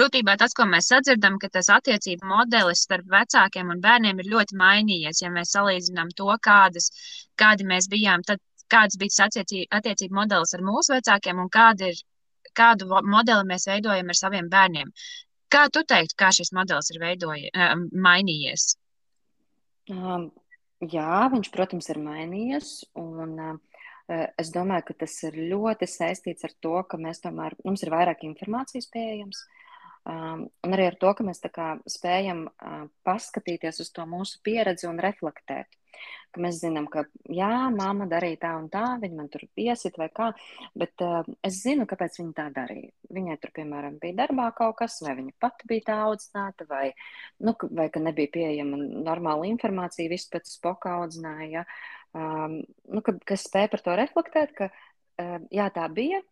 [0.00, 4.58] būtībā tas, ko mēs sadzirdam, ka tas attiecību modelis starp vecākiem un bērniem ir ļoti
[4.58, 5.22] mainījies.
[5.24, 6.90] Ja mēs salīdzinām to, kādas,
[7.38, 9.38] kādi mēs bijām, tad kāds bija tas
[9.78, 12.02] attiecību, modelis ar mūsu vecākiem un kāda ir,
[12.56, 14.92] kādu modeli mēs veidojam ar saviem bērniem.
[15.48, 17.78] Kā tu teiktu, kā šis modelis ir veidoji, uh,
[18.08, 18.74] mainījies?
[19.88, 20.28] Um,
[20.84, 22.72] jā, viņš, protams, ir mainījies.
[23.00, 23.56] Un, uh,
[24.08, 27.92] Eh, es domāju, ka tas ir ļoti saistīts ar to, ka mēs tomēr, mums ir
[27.92, 29.42] vairāk informācijas pieejams.
[30.08, 34.88] Um, un arī ar to, ka mēs kā, spējam uh, paskatīties uz to mūsu pieredzi
[34.88, 35.74] un reflektēt.
[36.32, 40.06] Ka mēs zinām, ka jā, mamma darīja tā un tā, viņa man tur piesit vai
[40.14, 40.28] kā,
[40.78, 42.92] bet uh, es zinu, kāpēc viņa tā darīja.
[43.16, 46.92] Viņai tur, piemēram, bija darbā kaut kas, vai viņa pati bija tā audzināta, vai,
[47.44, 51.66] nu, vai ka nebija pieejama normāla informācija, viss pēc spoka audzināja.
[52.16, 56.22] Um, nu, ka, ka spēja par to reflektēt, ka uh, jā, tā bija,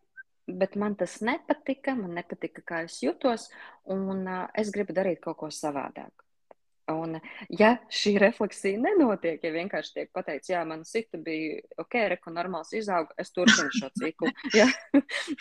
[0.46, 3.50] bet man tas nepatika, man nepatika, kā es jutos,
[3.85, 6.26] un uh, es gribu darīt kaut ko savādāk.
[6.87, 7.16] Un,
[7.50, 12.70] ja šī refleksija nenotiek, ja vienkārši tiek pateikts, jā, man sita bija ok, reko normāls
[12.78, 14.30] izauga, es turpinu šo ciklu.
[14.54, 14.68] Ja?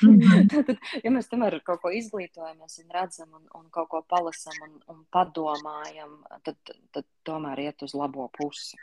[0.02, 0.48] Mhm.
[0.50, 0.72] Tad,
[1.06, 5.06] ja mēs tomēr kaut ko izglītojamies un redzam un, un kaut ko palasam un, un
[5.14, 8.82] padomājam, tad, tad tomēr iet uz labo pusi.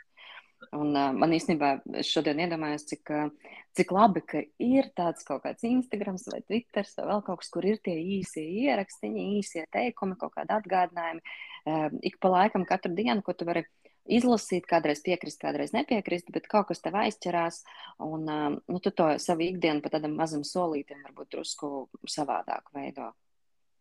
[0.71, 5.65] Un, uh, man īstenībā šodien iedomājos, cik, uh, cik labi, ka ir tāds kaut kāds
[5.67, 10.35] Instagram vai Twitter vai vēl kaut kas, kur ir tie īsie ierakstiņi, īsie teikumi, kaut
[10.37, 11.23] kādi atgādinājumi.
[11.63, 13.65] Uh, ik pa laikam katru dienu, ko tu vari
[14.03, 17.63] izlasīt, kādreiz piekrist, kādreiz nepiekrist, bet kaut kas tev aizķerās,
[18.03, 21.73] un uh, nu, tu to savu ikdienu pa tādam mazam solītam varbūt drusku
[22.07, 23.13] savādāk veido.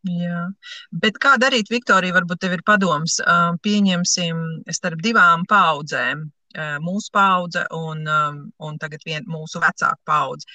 [0.03, 0.49] Jā,
[0.91, 3.21] bet kā darīt, Viktorija, varbūt tev ir padoms,
[3.63, 4.41] pieņemsim
[4.75, 6.25] starp divām paudzēm
[6.85, 8.07] mūsu paudze un,
[8.59, 10.49] un tagad vien, mūsu vecāka paudze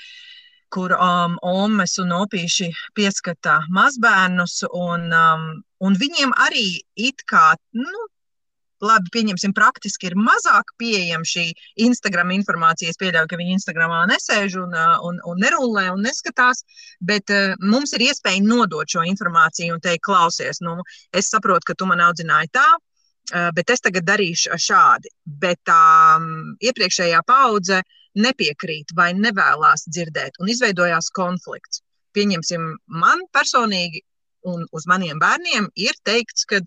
[0.69, 5.49] kur um, omes un opīši pieskata mazbērnus, un, um,
[5.83, 6.67] un viņiem arī
[6.99, 8.07] it kā, nu,
[8.83, 11.47] labi, pieņemsim, praktiski ir mazāk pieejama šī
[11.87, 12.91] Instagram informācija.
[12.91, 14.75] Es pieļauju, ka viņi Instagramā nesēž un,
[15.07, 16.61] un, un nerulē un neskatās,
[17.01, 20.77] bet uh, mums ir iespēja nodot šo informāciju un teikt, klausies, nu,
[21.15, 22.67] es saprotu, ka tu man audzināji tā,
[23.27, 25.11] bet es tagad darīšu šādi.
[25.25, 26.17] Bet tā
[26.63, 27.81] iepriekšējā paudze
[28.17, 31.83] nepiekrīt vai nevēlas dzirdēt, un izveidojās konflikts.
[32.17, 34.01] Pieņemsim, man personīgi
[34.47, 36.61] un uz maniem bērniem ir teikts, ka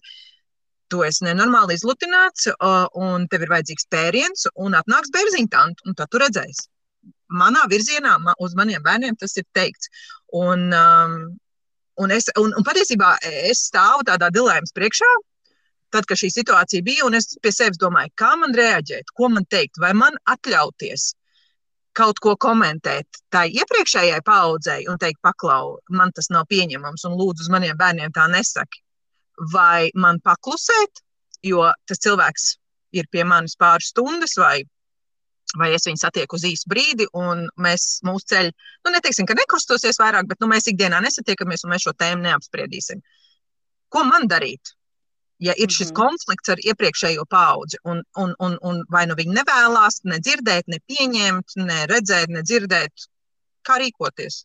[0.91, 2.49] tu esi nenormāli izlutināts,
[2.99, 6.67] un tev ir vajadzīgs pēriens, un atnāks bērziņtanti, un tad tu redzēsi.
[7.41, 9.91] Manā virzienā uz maniem bērniem tas ir teikts.
[10.35, 11.15] Un, um,
[12.03, 15.11] un, es, un, un patiesībā es stāvu tādā dilemmas priekšā,
[15.95, 19.47] tad, kad šī situācija bija, un es pie sevis domāju, kā man reaģēt, ko man
[19.51, 21.11] teikt, vai man atļauties
[21.97, 27.47] kaut ko komentēt tai iepriekšējai paudzei un teikt, paklau, man tas nav pieņemams, un lūdzu,
[27.47, 28.83] uz maniem bērniem tā nesaki.
[29.53, 31.03] Vai man paklusēt,
[31.47, 32.51] jo tas cilvēks
[32.97, 34.63] ir pie manis pāris stundas, vai,
[35.59, 38.53] vai es viņu satieku uz īsu brīdi, un mēs mūsu ceļi,
[38.85, 43.03] nu, neteiksim, ka nekrustosies vairāk, bet nu, mēs ikdienā nesatiekamies, un mēs šo tēmu neapspriedīsim.
[43.91, 44.77] Ko man darīt?
[45.41, 46.01] Ja ir šis mm -hmm.
[46.03, 50.79] konflikts ar iepriekšējo paudzi, un, un, un, un vai nu viņi nevēlas ne dzirdēt, ne
[50.93, 53.09] pieņemt, ne redzēt, ne dzirdēt,
[53.67, 54.45] kā rīkoties.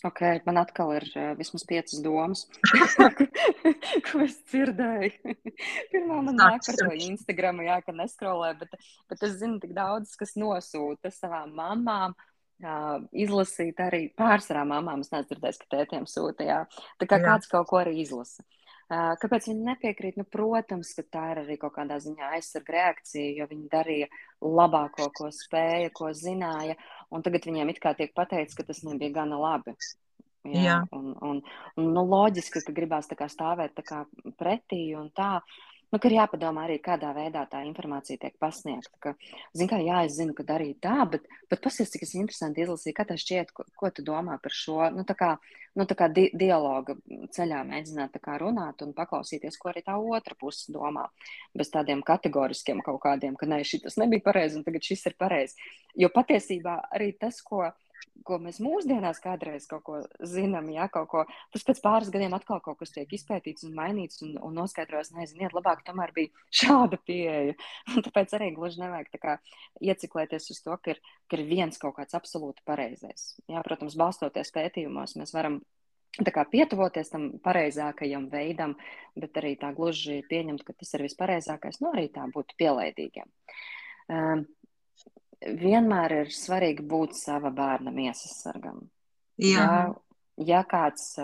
[0.00, 2.46] Ok, man atkal ir uh, vismaz piecas domas,
[4.06, 5.34] ko es dzirdēju.
[5.92, 8.72] Pirmā man nāk par to Instagram, jā, ka neskrolē, bet,
[9.12, 12.16] bet es zinu tik daudz, kas nosūta savām mamām.
[12.60, 15.00] Uh, izlasīt arī pārsvarā mamām.
[15.00, 16.44] Es neesmu dzirdējis, ka tētiem sūta.
[16.44, 16.58] Jā.
[17.00, 17.24] Tā kā jā.
[17.24, 18.44] kāds kaut ko arī izlasa.
[18.90, 20.16] Kāpēc viņi nepiekrīt?
[20.18, 24.08] Nu, protams, ka tā ir arī kaut kādā ziņā aizsarga reakcija, jo viņi darīja
[24.42, 26.74] labāko, ko spēja, ko zināja,
[27.14, 29.76] un tagad viņiem it kā tiek pateikts, ka tas nebija gana labi.
[30.42, 30.76] Jā, Jā.
[30.96, 31.42] Un, un,
[31.78, 34.04] un nu, loģiski, ka gribās tā kā stāvēt tā kā
[34.40, 35.36] pretī un tā.
[35.90, 38.92] Nu, ir jāpadomā arī, kādā veidā tā informācija tiek pasniegta.
[39.02, 39.12] Ka,
[39.58, 42.94] zin, kā, jā, es zinu, ka darīja tā, bet, bet pasies, cik es interesanti izlasīju,
[42.94, 45.32] kā tas šķiet, ko, ko tu domā par šo, nu, tā kā,
[45.74, 46.94] nu, tā kā di dialoga
[47.34, 51.08] ceļā mēģināt kā runāt un paklausīties, ko arī tā otra puse domā.
[51.58, 55.58] Bez tādiem kategoriskiem kaut kādiem, ka nē, šis nebija pareizi un tagad šis ir pareizi.
[55.98, 57.66] Jo patiesībā arī tas, ko
[58.26, 62.60] ko mēs mūsdienās kādreiz kaut ko zinām, ja kaut ko, tas pēc pāris gadiem atkal
[62.64, 67.56] kaut kas tiek izpētīts un mainīts un, un noskaidrots, neziniet, labāk tomēr bija šāda pieeja.
[67.94, 69.36] Un tāpēc arī gluži nevajag tā kā
[69.80, 73.34] ieciklēties uz to, ka ir, ka ir viens kaut kāds absolūti pareizais.
[73.50, 75.60] Jā, protams, balstoties pētījumos, mēs varam
[76.18, 78.76] tā kā pietuvoties tam pareizākajam veidam,
[79.18, 83.30] bet arī tā gluži pieņemt, ka tas ir vispareizākais, nu arī tā būt pielaidīgiem.
[84.10, 84.48] Um,
[85.40, 88.84] vienmēr ir svarīgi būt sava bērna miesas sargam.
[89.40, 89.64] Jā.
[89.64, 89.82] Ja,
[90.46, 91.14] ja kāds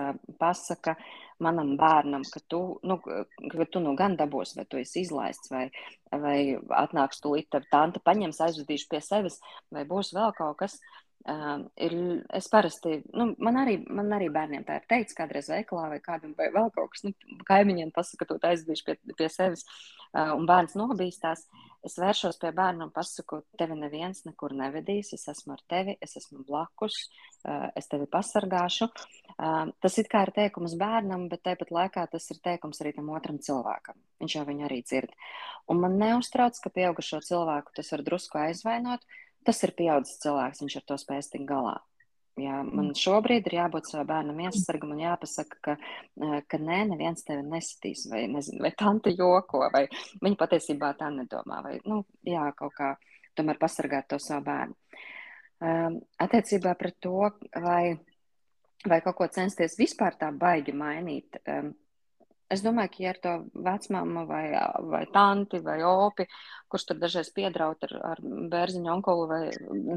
[0.40, 0.96] pasaka
[1.42, 5.66] manam bērnam, ka tu, nu, ka tu nu gan dabūsi, vai tu esi izlaists, vai,
[6.10, 6.38] vai
[6.80, 9.36] atnāks tu līdz ar tanti paņems, aizvedīšu pie sevis,
[9.72, 11.94] vai būs vēl kaut kas, Uh, ir,
[12.38, 16.34] es parasti, nu, man arī, man arī bērniem tā ir teikts, kādreiz veikalā vai kādam
[16.38, 19.64] vai vēl kaut kas, nu, kaimiņiem pasaka, to aizvedīšu pie, pie sevis,
[20.12, 21.46] uh, un bērns nobīstās.
[21.86, 26.16] Es vēršos pie bērna un pasaku, tevi neviens nekur nevedīs, es esmu ar tevi, es
[26.18, 26.98] esmu blakus,
[27.46, 28.90] uh, es tevi pasargāšu.
[29.36, 33.10] Uh, tas it kā ir teikums bērnam, bet tāpat laikā tas ir teikums arī tam
[33.14, 33.98] otram cilvēkam.
[34.22, 35.14] Viņš jau viņu arī dzird.
[35.70, 39.02] Un man neuztrauc, ka pieaugušo cilvēku tas var drusku aizvainot.
[39.46, 41.76] Tas ir pieaudzis cilvēks, viņš ar to spēs tikt galā.
[42.36, 45.74] Jā, man šobrīd ir jābūt savam bērnam iesargam un jāpasaka, ka,
[46.20, 49.86] eh, ka nē, neviens tevi nesitīs, vai, nezinu, vai tante joko, vai
[50.20, 52.90] viņa patiesībā tā nedomā, vai, nu, jā, kaut kā
[53.36, 54.76] tomēr pasargāt to savu bērnu.
[55.56, 57.30] Um, attiecībā pret to,
[57.64, 57.96] vai,
[58.84, 61.72] vai kaut ko censties vispār tā baigi mainīt, um,
[62.52, 63.32] Es domāju, ka, ja ir to
[63.66, 64.44] vecmāma vai,
[64.92, 66.28] vai tanti vai opi,
[66.70, 69.40] kurš tur dažreiz piedraud ar, ar bērziņu onkolu vai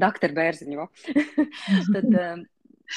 [0.02, 0.88] doktoru bērziņu,
[1.94, 2.16] tad,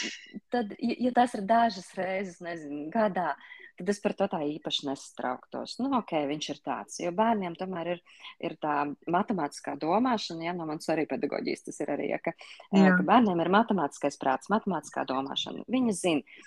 [0.54, 3.34] tad, ja tas ir dažas reizes, nezinu, gadā,
[3.76, 5.76] tad es par to tā īpaši nesatrauktos.
[5.82, 8.02] Nu, ok, viņš ir tāds, jo bērniem tomēr ir,
[8.44, 8.76] ir tā
[9.10, 12.32] matemātiskā domāšana, ja no manas arī pedagoģijas tas ir arī, ja, ka,
[12.72, 12.96] Jā.
[12.96, 15.68] ka bērniem ir matemātiskais prāts, matemātiskā domāšana.
[15.72, 16.42] Viņi zina,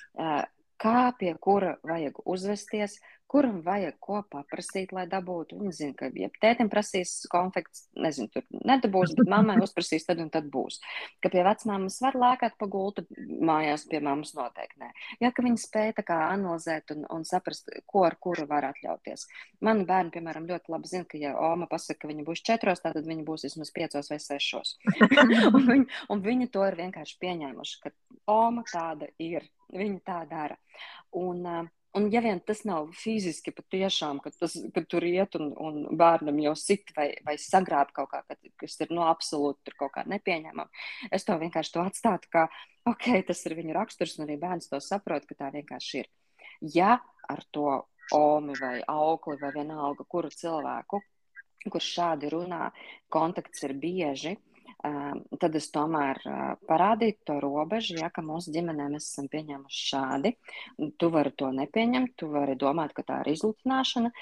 [0.82, 3.00] kā pie kura vajag uzvesties,
[3.32, 5.58] kuram vajag ko paprasīt, lai dabūtu.
[5.60, 10.30] Viņa zina, ka, ja tētim prasīs konfekts, nezinu, tur nedabūs, bet mammai uzprasīs, tad un
[10.34, 10.78] tad būs.
[11.24, 14.92] Ka pie vecmāmas var lēkāt pa gultu mājās, pie mammas noteikti nē.
[15.24, 19.28] Ja, ka viņi spēja tā kā analizēt un, un saprast, ko ar kuru var atļauties.
[19.66, 23.00] Mani bērni, piemēram, ļoti labi zina, ka, ja Oma pasaka, ka viņa būs četros, tad
[23.02, 24.78] viņa būs vismaz piecos vai sešos.
[25.56, 27.96] un, viņi, un viņi to ir vienkārši pieņēmuši, ka
[28.32, 29.48] Oma tāda ir.
[29.74, 30.56] Viņa tā dara.
[31.18, 35.54] Un, uh, Un, ja vien tas nav fiziski patiešām, ka, tas, ka tur iet un,
[35.56, 38.20] un bērnam jau sit vai, vai sagrāb kaut kā,
[38.60, 40.68] kas ir no absolūti kaut kā nepieņemama,
[41.16, 42.46] es to vienkārši to atstātu kā,
[42.92, 46.12] ok, tas ir viņu raksturs, un arī bērns to saprot, ka tā vienkārši ir.
[46.76, 46.98] Ja
[47.32, 47.70] ar to
[48.16, 51.00] omi vai aukli vai vienalga, kuru cilvēku,
[51.72, 52.70] kurš šādi runā,
[53.10, 54.36] kontakts ir bieži,
[55.41, 56.19] tad es tomēr
[56.69, 60.34] parādītu to robežu, ja, ka mūsu ģimenē mēs esam pieņēmuši šādi.
[61.00, 64.13] Tu vari to nepieņemt, tu vari domāt, ka tā ir izlutināšana,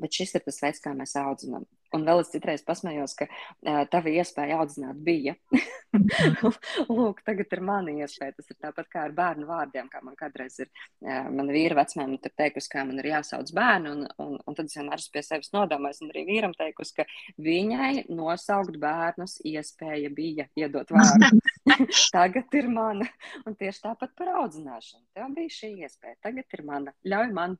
[0.00, 1.66] bet šis ir tas veids, kā mēs audzinām.
[1.96, 5.36] Un vēl es citreiz pasmējos, ka uh, tava iespēja audzināt bija.
[6.96, 8.36] Lūk, tagad ir mana iespēja.
[8.36, 10.70] Tas ir tāpat kā ar bērnu vārdiem, kā man kādreiz ir.
[11.02, 14.70] Uh, mana vīra vecmēm ir teikusi, kā man ir jāsauc bērnu, un, un, un tad
[14.70, 17.08] es vienmēr esmu pie sevis nodomājis, un arī vīram teikusi, ka
[17.42, 21.42] viņai nosaukt bērnus iespēja bija iedot vārdu.
[22.16, 23.08] tagad ir mana.
[23.46, 25.04] Un tieši tāpat par audzināšanu.
[25.16, 26.20] Tev bija šī iespēja.
[26.28, 26.96] Tagad ir mana.
[27.06, 27.58] Ļauj man.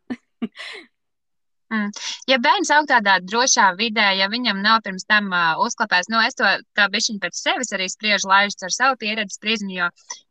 [1.71, 1.91] Mm.
[2.27, 6.35] Ja bērns aug tādā drošā vidē, ja viņam nav pirms tam uh, uzklāpējis, nu, es
[6.39, 9.89] to tā bišķiņ pēc sevis arī spriežu laižu ar savu pieredzi spriedzinu, jo,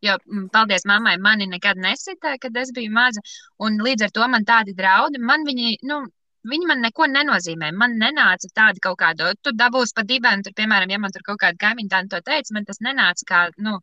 [0.08, 3.24] jo, mm, paldies mammai, mani nekad nesita, kad es biju maza,
[3.64, 6.06] un līdz ar to man tādi draudi, man viņi, nu,
[6.50, 7.70] Viņi man neko nenozīmē.
[7.76, 11.42] Man nenāca tāda kaut kāda, tu dabūsi pa dibenu, tur, piemēram, ja man tur kaut
[11.42, 13.74] kāda kaimiņa tāda to teica, man tas nenāca kā, nu,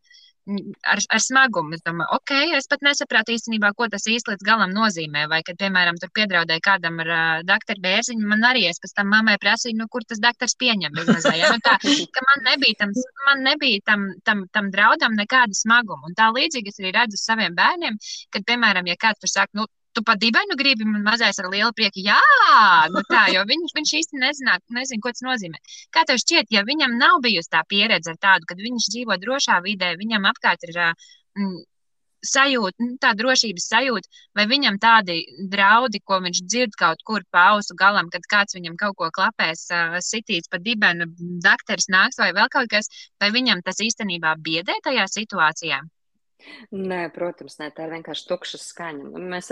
[0.47, 1.75] ar, ar smagumu.
[1.77, 5.27] Es domāju, ok, es pat nesapratu īstenībā, ko tas īsti līdz galam nozīmē.
[5.33, 9.11] Vai, kad, piemēram, tur piedraudēja kādam ar uh, doktoru bērziņu, man arī es pēc tam
[9.15, 10.95] mammai prasīju, nu, kur tas doktors pieņem.
[11.07, 11.53] Mazā, ja?
[11.55, 11.77] nu, tā,
[12.31, 12.95] man nebija, tam,
[13.29, 16.11] man nebija tam, tam, tam draudam nekāda smaguma.
[16.11, 17.99] Un tā līdzīgi es arī redzu saviem bērniem,
[18.35, 21.73] kad, piemēram, ja kāds tur saka, nu, tu pa dibenu gribi, man mazais ar lielu
[21.77, 22.21] prieku, jā,
[22.93, 25.63] nu tā, jo viņš, viņš īsti nezina, nezina, ko tas nozīmē.
[25.95, 29.63] Kā tev šķiet, ja viņam nav bijusi tā pieredze ar tādu, kad viņš dzīvo drošā
[29.65, 31.57] vidē, viņam apkārt ir mm,
[32.27, 35.19] sajūta, nu, tā drošības sajūta, vai viņam tādi
[35.53, 39.67] draudi, ko viņš dzird kaut kur pa ausu galam, kad kāds viņam kaut ko klapēs,
[40.11, 41.09] sitīts pa dibenu,
[41.45, 42.91] dakteris nāks vai vēl kaut kas,
[43.23, 45.81] vai viņam tas īstenībā biedē tajā situācijā?
[46.71, 49.23] Nē, protams, nē, tā ir vienkārši tukša skaņa.
[49.33, 49.51] Mēs,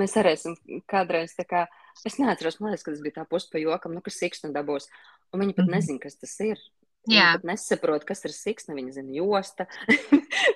[0.00, 0.56] mēs arī esam
[0.90, 1.64] kādreiz tā kā,
[2.06, 4.90] es neatceros, man liekas, ka tas bija tā puspa jokam, nu, kas sikšana dabūs.
[5.30, 5.76] Un viņi pat mm -hmm.
[5.76, 6.58] nezin, kas tas ir.
[7.08, 8.74] Viņi pat nesaprot, kas ir siksna.
[8.74, 9.66] Viņi zina, josta.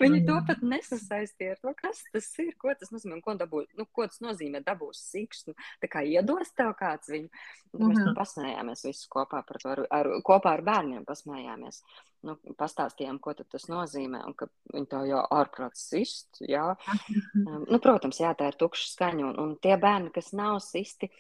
[0.00, 3.20] Viņi to pat nesasaistīja ar to, kas tas ir, ko tas nozīmē.
[3.24, 5.54] Ko, dabū, nu, ko tas nozīmē dabūt siksnu.
[5.82, 7.28] Tā kā iedos tev kāds viņu.
[7.28, 7.88] Mm -hmm.
[7.90, 8.16] Mēs mhm.
[8.18, 11.82] pasmējāmies visi kopā par to, ar, ar, kopā ar bērniem pasmējāmies.
[12.24, 16.40] Nu, pastāstījām, ko tas nozīmē, un ka viņi to jau ārprāts sist.
[16.40, 16.70] Jā.
[17.46, 19.26] um, nu, protams, jā, tā ir tukša skaņa.
[19.26, 21.10] Un, un tie bērni, kas nav sisti,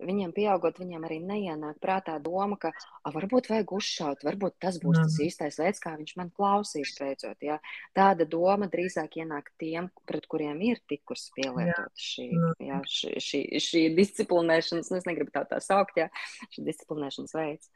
[0.00, 5.02] viņiem pieaugot, viņiem arī neienāk prātā doma, ka a, varbūt vajag uzšaut, varbūt tas būs
[5.02, 7.44] tas īstais veids, kā viņš man klausīs beidzot.
[7.44, 7.60] Ja?
[7.96, 12.28] Tāda doma drīzāk ienāk tiem, pret kuriem ir tikusi pielietota šī,
[12.62, 16.08] jā, šī, šī, šī disciplinēšanas, nu, es negribu tā tā saukt, jā,
[16.54, 17.70] šī disciplinēšanas veids.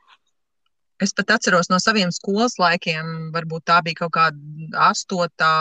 [0.99, 5.53] Es pat atceros no saviem skolas laikiem, varbūt tā bija kaut kāda astotā,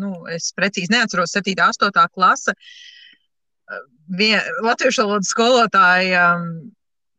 [0.00, 2.56] nu, es precīzi neatceros, septītā, astotā klase.
[2.56, 3.84] Uh,
[4.18, 6.48] vien, latviešu valodas skolotāja um,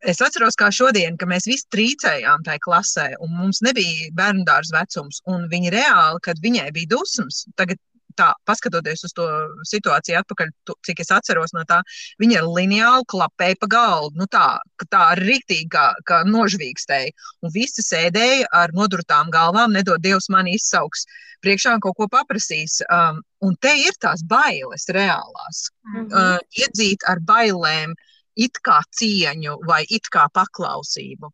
[0.05, 4.77] Es atceros, kā šodien, ka mēs visi trīcējām tajā klasē, un mums nebija bērnu dārza
[4.77, 5.21] vecums.
[5.25, 7.81] Viņa reāli, kad viņai bija dusmas, tagad
[8.19, 9.25] tā, paskatoties uz to
[9.67, 11.81] situāciju atpakaļ, tu, cik es atceros no tā,
[12.21, 14.47] viņa ar lineālu klapēja pa galdu, nu tā,
[14.91, 17.13] tā rīktīgi kā, kā nožvīkstēja.
[17.45, 21.05] Un visi sēdēja ar nodurtām galvām, nedod Dievs man izsauks
[21.45, 22.79] priekšā kaut ko paprasīs.
[22.89, 25.69] Um, un te ir tās bailes reālās.
[25.85, 26.11] Mm -hmm.
[26.13, 27.95] uh, iedzīt ar bailēm
[28.35, 31.31] it kā cieņu vai it kā paklausību.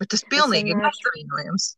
[0.00, 1.74] Bet tas pilnīgi ir nesavienojams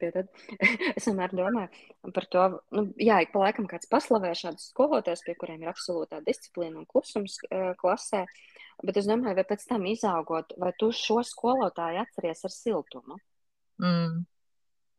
[0.00, 0.30] pie tad.
[0.96, 2.44] es vienmēr domāju par to,
[2.76, 6.88] nu, jā, ik pa laikam kāds paslavē šādus skolotājus, pie kuriem ir absolūtā disciplīna un
[6.90, 8.24] klusums uh, klasē,
[8.84, 13.20] bet es domāju, vai pēc tam izaugot, vai tu šo skolotāju atceries ar siltumu?
[13.82, 14.24] Mm.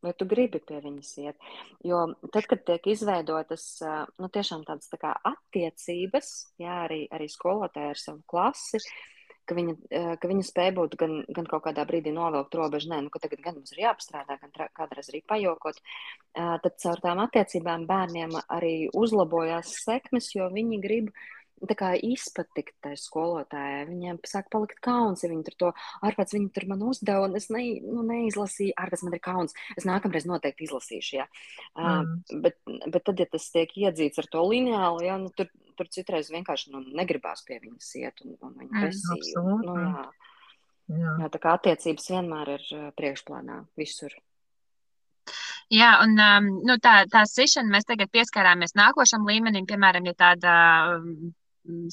[0.05, 1.45] Vai tu gribi pie viņas iet?
[1.85, 7.95] Jo tad, kad tiek izveidotas nu, tiešām tādas tā kā attiecības, jā, arī, arī skolotāji
[7.95, 9.16] ar savu klasi, uh,
[9.47, 13.01] ka viņa, eh, ka viņa spēja būt gan, gan kaut kādā brīdī novilkt robežu, nē,
[13.05, 17.23] nu, ka tagad gan mums ir jāpastrādā, gan kādreiz arī pajokot, eh, tad caur tām
[17.25, 21.11] attiecībām bērniem arī uzlabojās sekmes, jo viņi grib
[22.07, 23.85] izpatikt tai skolotājai.
[23.89, 25.71] Viņiem sāk palikt kauns, ja viņi tur to
[26.05, 29.57] ārpēc viņi tur man uzdeva, un es ne, nu, neizlasīju, ārpēc man ir kauns.
[29.77, 31.27] Es nākamreiz noteikti izlasīšu, jā.
[31.77, 32.13] Mm.
[32.29, 35.89] Uh, bet, bet tad, ja tas tiek iedzīts ar to lineālu, jā, nu, tur, tur
[35.93, 39.43] citreiz vienkārši nu, negribās pie viņas iet un, un viņa presīja.
[39.43, 40.07] Mm, nu, jā.
[40.87, 41.17] Jā.
[41.23, 44.13] jā, tā kā attiecības vienmēr ir priekšplānā visur.
[45.73, 50.53] Jā, un um, nu, tā, tā sišana mēs tagad pieskarāmies nākošam līmenim, piemēram, ja tāda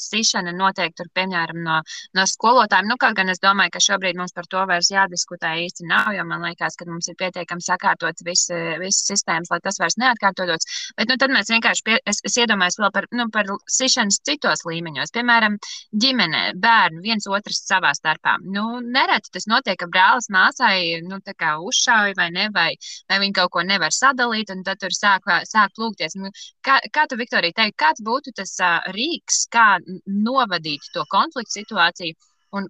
[0.01, 1.81] sišana noteikti tur, piemēram, no,
[2.17, 2.89] no skolotājiem.
[2.91, 6.25] Nu, kaut gan es domāju, ka šobrīd mums par to vairs jādiskutē īsti nav, jo
[6.29, 10.69] man liekas, ka mums ir pietiekami sakārtots visi, visas sistēmas, lai tas vairs neatkārtotos.
[10.99, 14.65] Bet nu, tad mēs vienkārši, pie, es, es iedomājos vēl par, nu, par sišanas citos
[14.69, 15.15] līmeņos.
[15.15, 15.59] Piemēram,
[16.05, 18.37] ģimene, bērni viens otrs savā starpā.
[18.45, 22.71] Nu, nereti tas notiek, ka brālis māsai, nu, tā kā uzšauj vai ne, vai,
[23.11, 26.19] vai viņi kaut ko nevar sadalīt, un tad tur sāk, sāk plūkties.
[26.21, 26.33] Nu,
[26.65, 31.61] kā, kā tu, Viktorija, teiktu, kāds būtu tas uh, rīks, kā kā novadīt to konfliktu
[31.61, 32.17] situāciju,
[32.57, 32.69] un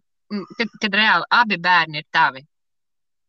[0.58, 2.44] kad, kad reāli abi bērni ir tavi.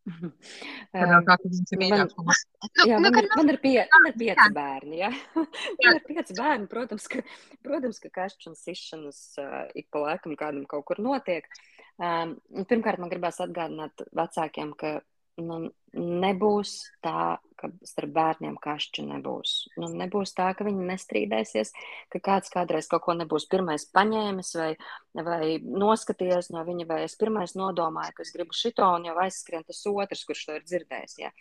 [0.96, 2.42] Mīļākās?
[2.62, 4.50] Nu, jā, nu, man, man, ir pie, man ir pieci jā.
[4.54, 5.00] bērni.
[5.00, 5.10] Jā.
[5.82, 6.70] man ir pieci bērni.
[6.70, 7.24] Protams, ka,
[7.66, 11.50] protams, ka kašķis sišanas uh, ik pa laikam kādam kaut kur notiek.
[11.96, 12.36] Um,
[12.70, 15.00] pirmkārt, man gribās atgādināt vecākiem, ka
[15.42, 15.58] nu,
[15.96, 19.54] nebūs tā, ka starp bērniem kašķu nebūs.
[19.80, 21.72] Nu, nebūs tā, ka viņi nestrīdēsies,
[22.14, 24.72] ka kāds kādreiz kaut ko nebūs pirmais paņēmis vai,
[25.16, 29.66] vai noskatījies no viņa, vai es pirmais nodomāju, ka es gribu šito, un jau aizskrien
[29.68, 31.20] tas otrs, kurš to ir dzirdējis.
[31.24, 31.32] Ja?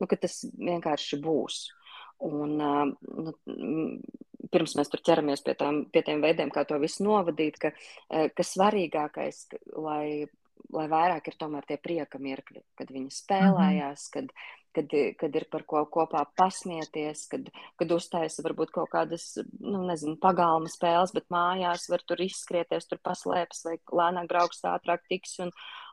[0.00, 1.64] Nu, tas vienkārši būs.
[2.22, 3.32] Un, nu,
[4.52, 7.72] pirms mēs tur ķeramies pie, tām, pie tiem veidiem, kā to visu novadīt, ka,
[8.08, 10.28] ka svarīgākais, lai
[10.72, 13.16] lai vairāk ir tomēr tie prieka mirkļi, kad viņi mhm.
[13.16, 14.32] spēlējās, kad,
[14.76, 19.26] kad, kad ir par ko kopā pasmieties, kad, kad uztaisa varbūt kaut kādas,
[19.60, 25.04] nu, nezinu, pagalma spēles, bet mājās var tur izskrieties, tur paslēpes vai lēnāk brauks ātrāk
[25.10, 25.52] tiks un,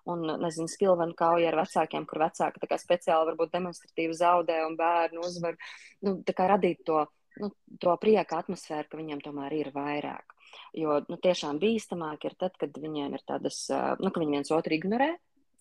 [0.09, 4.77] un nezinu, spilvenu kauja ar vecākiem, kur vecāki tā kā speciāli varbūt demonstratīvi zaudē un
[4.79, 5.59] bērnu uzvar,
[6.05, 7.03] nu, tā kā radīt to,
[7.41, 10.38] nu, to prieka atmosfēru, ka viņiem tomēr ir vairāk.
[10.77, 13.65] Jo nu, tiešām bīstamāk ir tad, kad viņiem ir tādas,
[13.99, 15.15] nu, ka viņi viens otru ignorē.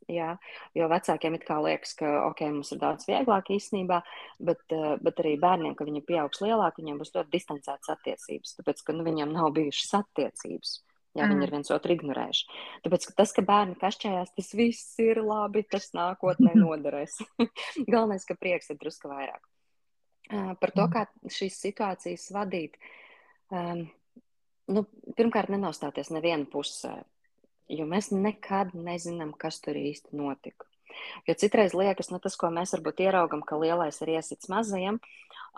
[0.09, 0.38] Jā,
[0.72, 3.98] jo vecākiem kā liekas, ka ok, mums ir daudz vieglāk īstenībā,
[4.40, 4.62] bet,
[5.05, 9.05] bet arī bērniem, ka viņi pieaugs lielāk, viņiem būs ļoti distancētas attiecības, tāpēc, ka nu,
[9.05, 10.79] viņiem nav bijušas attiecības.
[11.16, 11.35] Jā, mm.
[11.35, 12.57] viņi ir viens otru ignorējuši.
[12.85, 17.18] Tāpēc ka tas, ka bērni kašķējās, tas viss ir labi, tas nākotnē noderēs.
[17.92, 19.44] Galvenais, ka prieks ir drusku vairāk.
[20.29, 20.92] Par to, mm.
[20.94, 22.77] kā šīs situācijas vadīt.
[23.48, 23.87] Um,
[24.72, 24.85] nu,
[25.18, 26.94] pirmkārt, nenostāties nevienu pusē,
[27.68, 30.68] jo mēs nekad nezinām, kas tur īsti notika.
[31.28, 34.98] Jo citreiz liekas, nu, tas, ko mēs varbūt ieraugam, ka lielais ir iesits mazajam,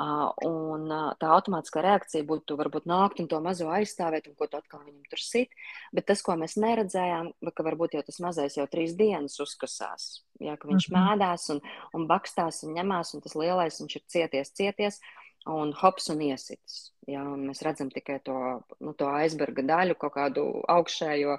[0.01, 0.87] un
[1.20, 5.03] tā automātiskā reakcija būtu varbūt nākt un to mazo aizstāvēt, un ko tu atkal viņam
[5.11, 5.53] tur sit.
[5.92, 10.57] Bet tas, ko mēs neredzējām, ka varbūt jau tas mazais jau trīs dienas uzkasās, jā,
[10.57, 10.96] ka viņš -hmm.
[10.96, 11.61] mēdās un,
[11.94, 15.01] un bakstās un ņemās, un tas lielais viņš ir cieties, cieties
[15.48, 16.90] un hops un iesits.
[17.09, 18.36] Ja, un mēs redzam tikai to,
[18.84, 21.38] nu, to aizberga daļu, kaut kādu augšējo,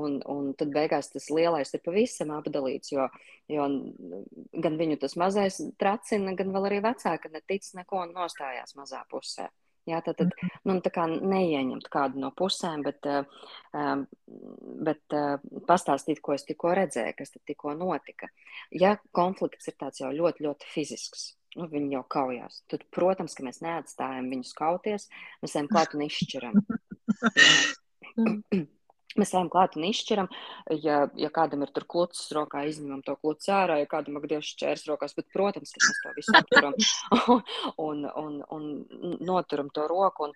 [0.00, 3.08] un, un tad beigās tas lielais ir pavisam apdalīts, jo,
[3.52, 3.66] jo
[4.64, 9.50] gan viņu tas mazais tracina, gan vēl arī vecāka netic neko un nostājās mazā pusē.
[9.90, 10.34] Jā, tad, tad
[10.68, 14.04] nu, tā kā neieņemt kādu no pusēm, bet, uh,
[14.86, 18.30] bet uh, pastāstīt, ko es tikko redzēju, kas tikko notika.
[18.70, 22.54] Ja konflikts ir tāds jau ļoti, ļoti fizisks, nu, viņi jau kaujās.
[22.70, 25.08] Tad, protams, ka mēs neatstājam viņus kauties,
[25.44, 26.62] mēs ejam klāt un izšķiram.
[29.12, 30.28] Mēs ejam klāt un izšķiram,
[30.80, 34.54] ja, ja kādam ir tur klucis rokā, izņemam to kluci ārā, ja kādam ir dievs
[34.56, 36.72] čērs rokās, bet, protams, ka mēs to visu apturam
[37.28, 38.58] un, un, un,
[39.04, 40.30] un noturam to roku.
[40.30, 40.32] Un,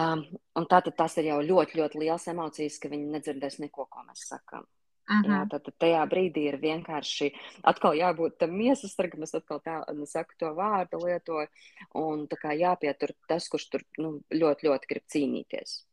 [0.00, 0.24] um,
[0.56, 4.24] un tātad tas ir jau ļoti, ļoti liels emocijas, ka viņi nedzirdēs neko, ko mēs
[4.32, 4.64] sakām.
[5.10, 5.30] Uh -huh.
[5.30, 7.32] Jā, tad, tad tajā brīdī ir vienkārši
[7.66, 11.48] atkal jābūt tam miesasargam, es atkal tā nu, saku to vārdu lietoju,
[11.94, 15.84] un tā kā jāpietur tas, kurš tur nu, ļoti, ļoti grib cīnīties.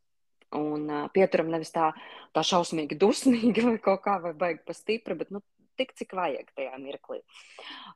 [0.53, 1.93] Un uh, pieturam nevis tā,
[2.33, 5.41] tā šausmīgi dusmīgi vai kaut kā, vai baigi pa stipri, bet nu,
[5.77, 7.21] tik, cik vajag tajā mirklī.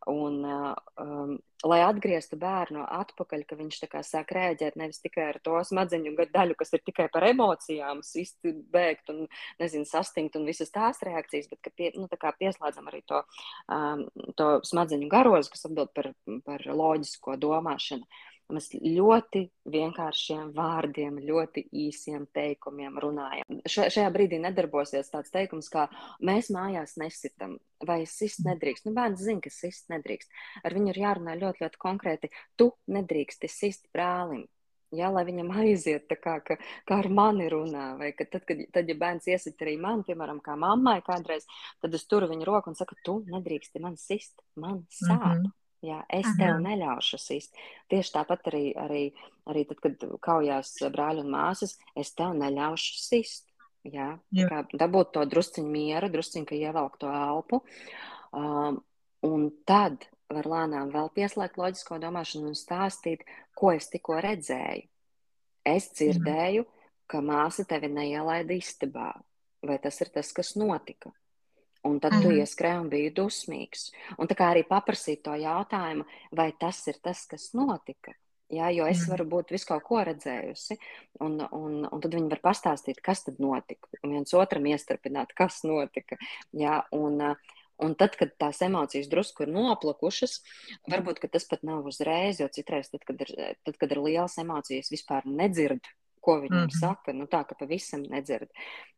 [0.09, 1.33] Un, um,
[1.67, 6.73] lai atgrieztu bērnu atpakaļ, ka viņš sāk rēģēt nevis tikai ar to smadzeņu daļu, kas
[6.73, 9.27] ir tikai par emocijām, sisti, bēgt un
[9.61, 13.21] nezinu, sastingt un visas tās reakcijas, bet ka pie, nu, pieslēdzam arī to,
[13.69, 14.07] um,
[14.39, 16.13] to smadzeņu garozu, kas atbild par,
[16.45, 18.09] par loģisko domāšanu.
[18.51, 23.59] Mēs ļoti vienkāršiem vārdiem, ļoti īsiem teikumiem runājam.
[23.69, 25.87] Šajā brīdī nedarbosies tāds teikums, kā
[26.19, 28.87] mēs mājās nesitam, vai sist nedrīkst.
[28.87, 30.33] Nu, bērns zina, ka sist nedrīkst.
[30.63, 32.31] Ar viņu ir jārunā ļoti, ļoti konkrēti.
[32.59, 34.47] Tu nedrīksti sist brālim.
[34.91, 38.59] Jā, lai viņam aiziet tā kā, ka, kā ar mani runā, vai ka tad, kad
[38.75, 41.47] tad, ja bērns iesit arī man, piemēram, kā mammai kādreiz,
[41.79, 45.15] tad es turu viņu roku un saku, tu nedrīksti man sist, man sāp.
[45.15, 45.60] Mm -hmm.
[45.81, 46.35] Jā, es Aha.
[46.37, 47.55] tev neļaušu sist.
[47.89, 49.05] Tieši tāpat arī, arī,
[49.49, 53.47] arī tad, kad kaujās brāļi un māsas, es tev neļaušu sist.
[53.81, 54.45] Jā, Jā.
[54.45, 57.63] kā dabūt to drusciņu mieru, drusciņu, ka ievelk to elpu.
[58.29, 58.77] Um,
[59.25, 63.25] un tad var lēnām vēl pieslēgt loģisko domāšanu un stāstīt,
[63.57, 64.85] ko es tikko redzēju.
[65.65, 66.67] Es dzirdēju,
[67.09, 69.11] ka māsa tevi neielaida istabā.
[69.65, 71.11] Vai tas ir tas, kas notika?
[71.87, 72.21] Un tad mm.
[72.21, 72.41] tu mhm.
[72.43, 73.87] ieskrēji un biji dusmīgs.
[74.21, 76.05] Un tā kā arī paprasīt to jautājumu,
[76.37, 78.13] vai tas ir tas, kas notika.
[78.51, 79.13] Jā, jo es mhm.
[79.13, 80.75] varu būt visu kaut ko redzējusi,
[81.23, 83.87] un, un, un tad viņi var pastāstīt, kas tad notika.
[84.03, 86.19] Un viens otram iestarpināt, kas notika.
[86.51, 87.21] Jā, un,
[87.81, 90.41] un tad, kad tās emocijas drusku ir noplakušas,
[90.91, 94.91] varbūt tas pat nav uzreiz, jo citreiz, tad, kad ir, tad, kad ir lielas emocijas,
[94.91, 95.87] vispār nedzird
[96.21, 96.79] ko viņam mm -hmm.
[96.79, 97.13] saka.
[97.13, 98.49] Nu, tā ka pavisam nedzird,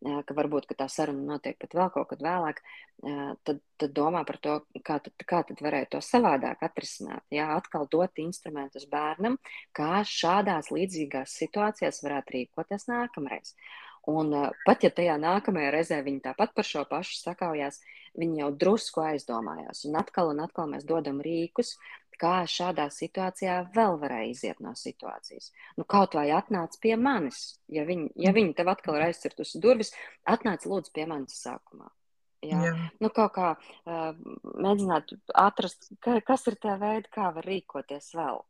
[0.03, 2.61] ka varbūt ka tā saruna notiek pat vēl kaut kad vēlāk,
[3.43, 7.23] tad, tad domā par to, kā tad, kā tad varētu to savādāk atrisināt.
[7.31, 9.37] Jā, atkal dot instrumentus bērnam,
[9.71, 13.55] kā šādās līdzīgās situācijās varētu rīkoties nākamreiz.
[14.03, 14.33] Un
[14.65, 17.79] pat ja tajā nākamajā reizē viņi tāpat par šo pašu sakaujās,
[18.19, 19.85] viņi jau drusku aizdomājās.
[19.87, 21.77] Un atkal un atkal mēs dodam rīkus,
[22.21, 25.51] kā šādā situācijā vēl varēja iziet no situācijas.
[25.77, 28.37] Nu, kaut vai atnāc pie manis, ja viņi, ja mm.
[28.39, 29.93] viņi tev atkal ir aizcirtusi durvis,
[30.29, 31.91] atnāc lūdzu pie manis sākumā.
[32.43, 32.59] Jā.
[32.59, 32.73] Jā.
[32.99, 34.09] Nu, kaut kā uh,
[34.43, 38.43] mēģināt atrast, ka, kas ir tie veidi, kā var rīkoties vēl.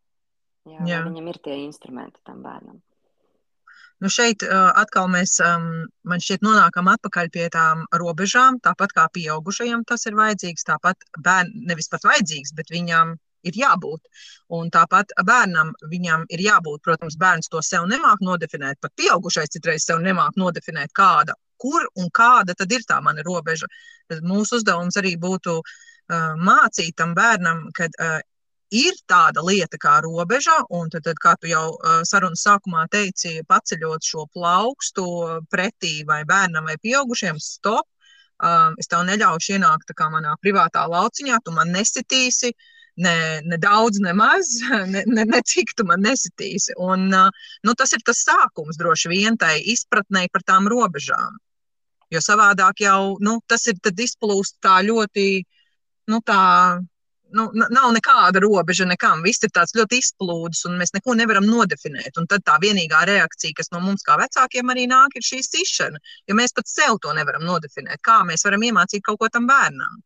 [0.70, 1.04] Jā, Jā.
[1.06, 2.82] Viņam ir tie instrumenti tam bērnam.
[4.04, 9.06] Nu šeit uh, atkal mēs, um, man šķiet, nonākam atpakaļ pie tām robežām, tāpat kā
[9.16, 13.14] pieaugušajam tas ir vajadzīgs, tāpat bērnam, nevis pat vajadzīgs, bet viņam
[13.48, 14.10] ir jābūt.
[14.58, 19.88] Un tāpat bērnam viņam ir jābūt, protams, bērns to sev nemāk nodefinēt, pat pieaugušais citreiz
[19.88, 23.70] sev nemāk nodefinēt, kāda, kur un kāda tad ir tā mana robeža.
[24.12, 28.20] Tad mūsu uzdevums arī būtu uh, mācīt tam bērnam, ka uh,
[28.74, 31.78] ir tāda lieta kā robeža, un tad, tad kā tu jau
[32.10, 35.06] sarunas sākumā teici, paceļot šo plaukstu
[35.54, 37.86] pretī vai bērnam vai pieaugušiem, stop,
[38.82, 44.14] es tev neļaušu ienākt manā privātā lauciņā, tu man nesitīsi, uh, ne, ne daudz, ne
[44.14, 44.60] maz,
[44.94, 46.78] ne, ne, ne cik tu man nesitīsi.
[46.78, 51.40] Un, nu, tas ir tas sākums droši vien tai izpratnei par tām robežām.
[52.14, 55.28] Jo savādāk jau nu, tas ir izplūst tā ļoti,
[56.14, 56.44] nu, tā,
[57.34, 59.24] nu, nav nekāda robeža nekam.
[59.26, 62.14] Viss ir tāds ļoti izplūdis, un mēs neko nevaram nodefinēt.
[62.22, 66.02] Un tad tā vienīgā reakcija, kas no mums kā vecākiem arī nāk, ir šī sišana.
[66.30, 68.04] Jo mēs pat sev to nevaram nodefinēt.
[68.06, 70.04] Kā mēs varam iemācīt kaut ko tam bērnam?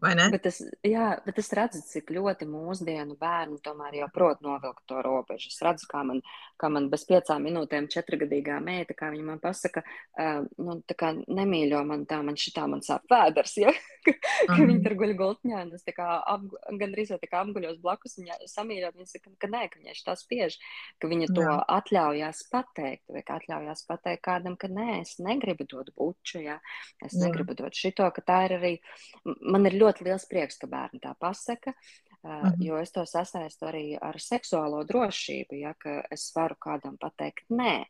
[0.00, 0.28] Vai ne?
[0.32, 5.02] Bet es, jā, bet es redzu, cik ļoti mūsdienu bērni tomēr jau prot novilkt to
[5.04, 5.50] robežu.
[5.52, 6.22] Es redzu, kā man,
[6.60, 11.12] kā man bez piecām minūtēm četrgadīgā meita, kā viņa man pasaka, uh, nu, tā kā
[11.20, 13.74] nemīļo man tā, man šitā man sāp vēders, ja?
[14.06, 14.66] ka, mm.
[14.68, 16.44] viņa tur guļ gultņā, un es tā kā ap,
[16.80, 20.58] gandrīz tā kā apguļos blakus, viņa samīļot, viņa saka, ka nē, ka viņa šitā spiež,
[21.02, 21.56] ka viņa to jā.
[21.76, 26.58] atļaujās pateikt, vai ka atļaujās pateikt kādam, ka nē, es negribu dot buču, ja?
[27.04, 27.24] es jā.
[27.24, 28.72] negribu dot šito, ka tā ir arī,
[29.42, 31.74] man ir ļoti liels prieks, ka bērni tā pasaka,
[32.22, 32.60] mhm.
[32.62, 35.74] jo es to sasaistu arī ar seksuālo drošību, ja,
[36.10, 37.82] es varu kādam pateikt nē.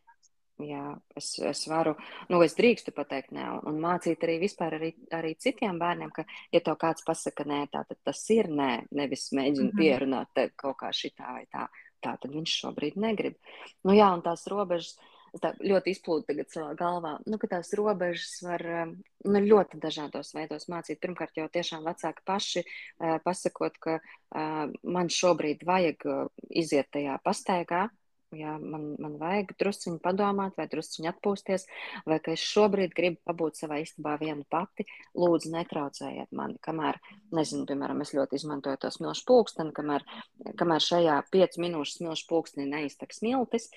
[0.63, 1.95] Jā, es, es varu,
[2.31, 6.23] nu, es drīkstu pateikt, nē, un mācīt arī vispār arī, arī citiem bērniem, ka,
[6.55, 9.81] ja tev kāds pasaka, nē, tā tad tas ir nē, nevis mēģina mm -hmm.
[9.81, 11.67] pierunāt tevi kaut kā šitā vai tā,
[12.05, 13.35] tā tad viņš šobrīd negrib.
[13.83, 14.99] Nu, jā, un tās robežas,
[15.41, 20.69] tā ļoti izplūdu tagad savā galvā, nu, ka tās robežas var nu, ļoti dažādos veidos
[20.73, 21.01] mācīt.
[21.01, 26.09] Pirmkārt, jau tiešām vecāki paši uh, pasakot, ka uh, man šobrīd vajag
[26.51, 27.89] iziet tajā pastaigā,
[28.33, 31.67] Jā, man, man vajag druskuļi padomāt, vai druskuļi atpūsties,
[32.09, 34.87] vai ka es šobrīd gribu pabūt savā istabā viena pati.
[35.21, 36.97] Lūdzu, netraucējiet mani, kamēr,
[37.37, 40.07] nezinu, piemēram, es ļoti izmantoju to smilšu pulksteni, kamēr,
[40.57, 43.69] kamēr šajā 5 minūšu smilšu pulkstenī neizteks smiltis,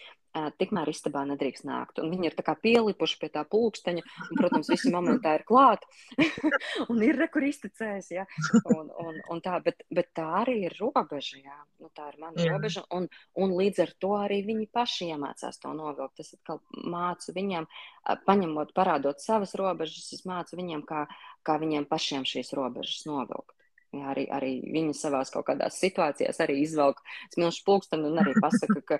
[0.60, 2.02] tikmēr istabā nedrīkst nākt.
[2.04, 5.86] Un viņi ir pielipuši pie tā pulksteņa, un, protams, visi momentā ir klāt,
[6.92, 8.26] un ir rekur izticējis, ja?
[8.76, 11.58] un, un, un tā, bet, bet tā arī ir robeža, jā.
[11.82, 12.54] Nu, tā ir mana jā.
[12.54, 13.08] robeža, un,
[13.40, 16.22] un līdz ar to arī viņi paši iemācās to novilkt.
[16.24, 17.68] Es atkal mācu viņiem,
[18.28, 21.06] paņemot, parādot savas robežas, es mācu viņiem, kā,
[21.46, 23.55] kā viņiem pašiem šīs robežas novilkt.
[23.96, 27.00] Jā, arī, arī viņi savā kaut kādās situācijās arī izvelk
[27.36, 29.00] smilšu pulksteni un arī pasaka, ka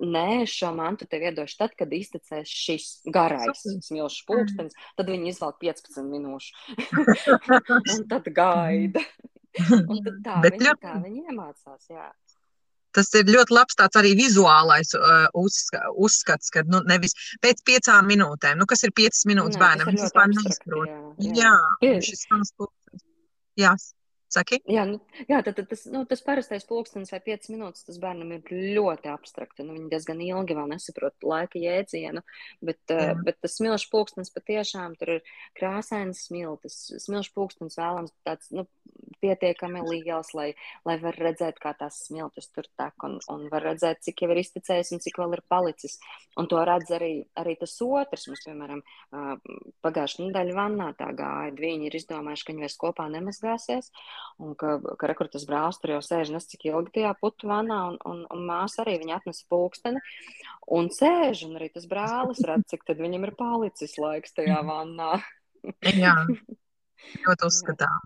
[0.00, 5.60] nē, šo mantu tev iedošu tad, kad iztecēs šis garais smilšu pulkstenis, tad viņi izvelk
[5.62, 6.50] 15 minūšu
[7.94, 9.04] un tad gaida.
[9.92, 12.10] un tad tā, Bet viņi, tā viņi iemācās, jā.
[12.94, 18.60] Tas ir ļoti labs tāds arī vizuālais uh, uzskats, ka nu, nevis pēc piecām minūtēm,
[18.60, 20.92] nu, kas ir piecas minūtes Nē, bērnam, tas vispār neizprot.
[21.18, 21.56] Jā, jā.
[21.82, 21.98] jā.
[23.58, 23.74] Jā.
[24.32, 24.58] Saki?
[24.70, 24.98] Jā, nu,
[25.28, 29.10] jā tad, tad tas, nu, tas parastais pulkstenis vai 5 minūtes, tas bērnam ir ļoti
[29.12, 29.66] abstrakti.
[29.66, 32.24] Nu, viņi diezgan ilgi vēl nesaprot laika jēdzienu,
[32.64, 36.80] bet, uh, bet tas smilšu pulkstenis patiešām tur ir krāsains smiltis.
[37.04, 38.66] Smilšu pulkstenis vēlams tāds, nu,
[39.22, 40.50] pietiekami liels, lai,
[40.88, 44.42] lai var redzēt, kā tās smiltis tur tek un, un var redzēt, cik jau ir
[44.42, 45.96] iztecējis un cik vēl ir palicis.
[46.40, 48.26] Un to redz arī, arī tas otrs.
[48.28, 48.82] Mums, piemēram,
[49.14, 49.36] uh,
[49.84, 51.54] pagājušā nedēļa vannā tā gāja.
[51.54, 53.92] Viņi ir izdomājuši, ka viņi vairs kopā nemazgāsies
[54.42, 57.98] un ka, ka rekrutas brālis tur jau sēž nes cik ilgi tajā putu vanā, un,
[58.10, 60.02] un, un māsa arī viņa atnesa pulksteni
[60.78, 65.16] un sēž, un arī tas brālis redz, cik tad viņam ir palicis laiks tajā vannā.
[65.94, 66.16] Jā,
[67.26, 68.00] ļoti uzskatām.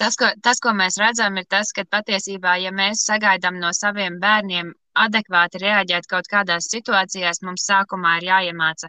[0.00, 4.16] Tas ko, tas, ko mēs redzam, ir tas, ka patiesībā, ja mēs sagaidām no saviem
[4.22, 8.88] bērniem adekvāti reaģēt kaut kādās situācijās, mums sākumā ir jāiemāca,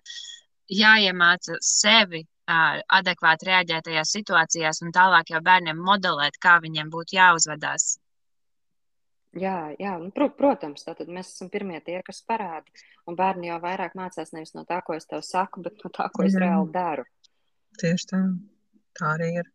[0.71, 7.95] jāiemāca sevi adekvāti reaģēt tajās situācijās un tālāk jau bērniem modelēt, kā viņiem būtu jāuzvedās.
[9.35, 12.71] Jā, jā nu, pr protams, tātad mēs esam pirmie tie, kas parāda.
[13.05, 16.07] Un bērni jau vairāk mācās nevis no tā, ko es tev saku, bet no tā,
[16.13, 17.03] ko es reāli daru.
[17.81, 18.21] Tieši tā.
[18.95, 19.51] Tā arī ir.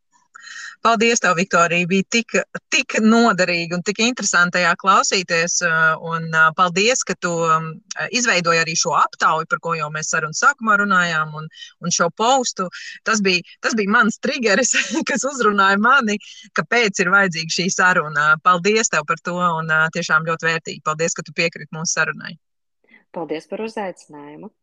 [0.81, 1.87] Paldies, tev, Viktorija.
[1.89, 2.35] Bija tik,
[2.73, 5.59] tik noderīgi un tik interesanti tajā klausīties.
[6.09, 7.33] Un paldies, ka tu
[8.17, 11.51] izveidoji arī šo aptauju, par ko jau mēs sarunas sākumā runājām, un,
[11.85, 12.71] un šo postu.
[13.05, 14.73] Tas bija, tas bija mans triggeris,
[15.11, 16.17] kas uzrunāja mani,
[16.57, 18.31] kāpēc ir vajadzīga šī saruna.
[18.45, 20.85] Paldies tev par to un tiešām ļoti vērtīgi.
[20.89, 22.39] Paldies, ka tu piekriti mūsu sarunai.
[23.13, 24.55] Paldies par uzaicinājumu.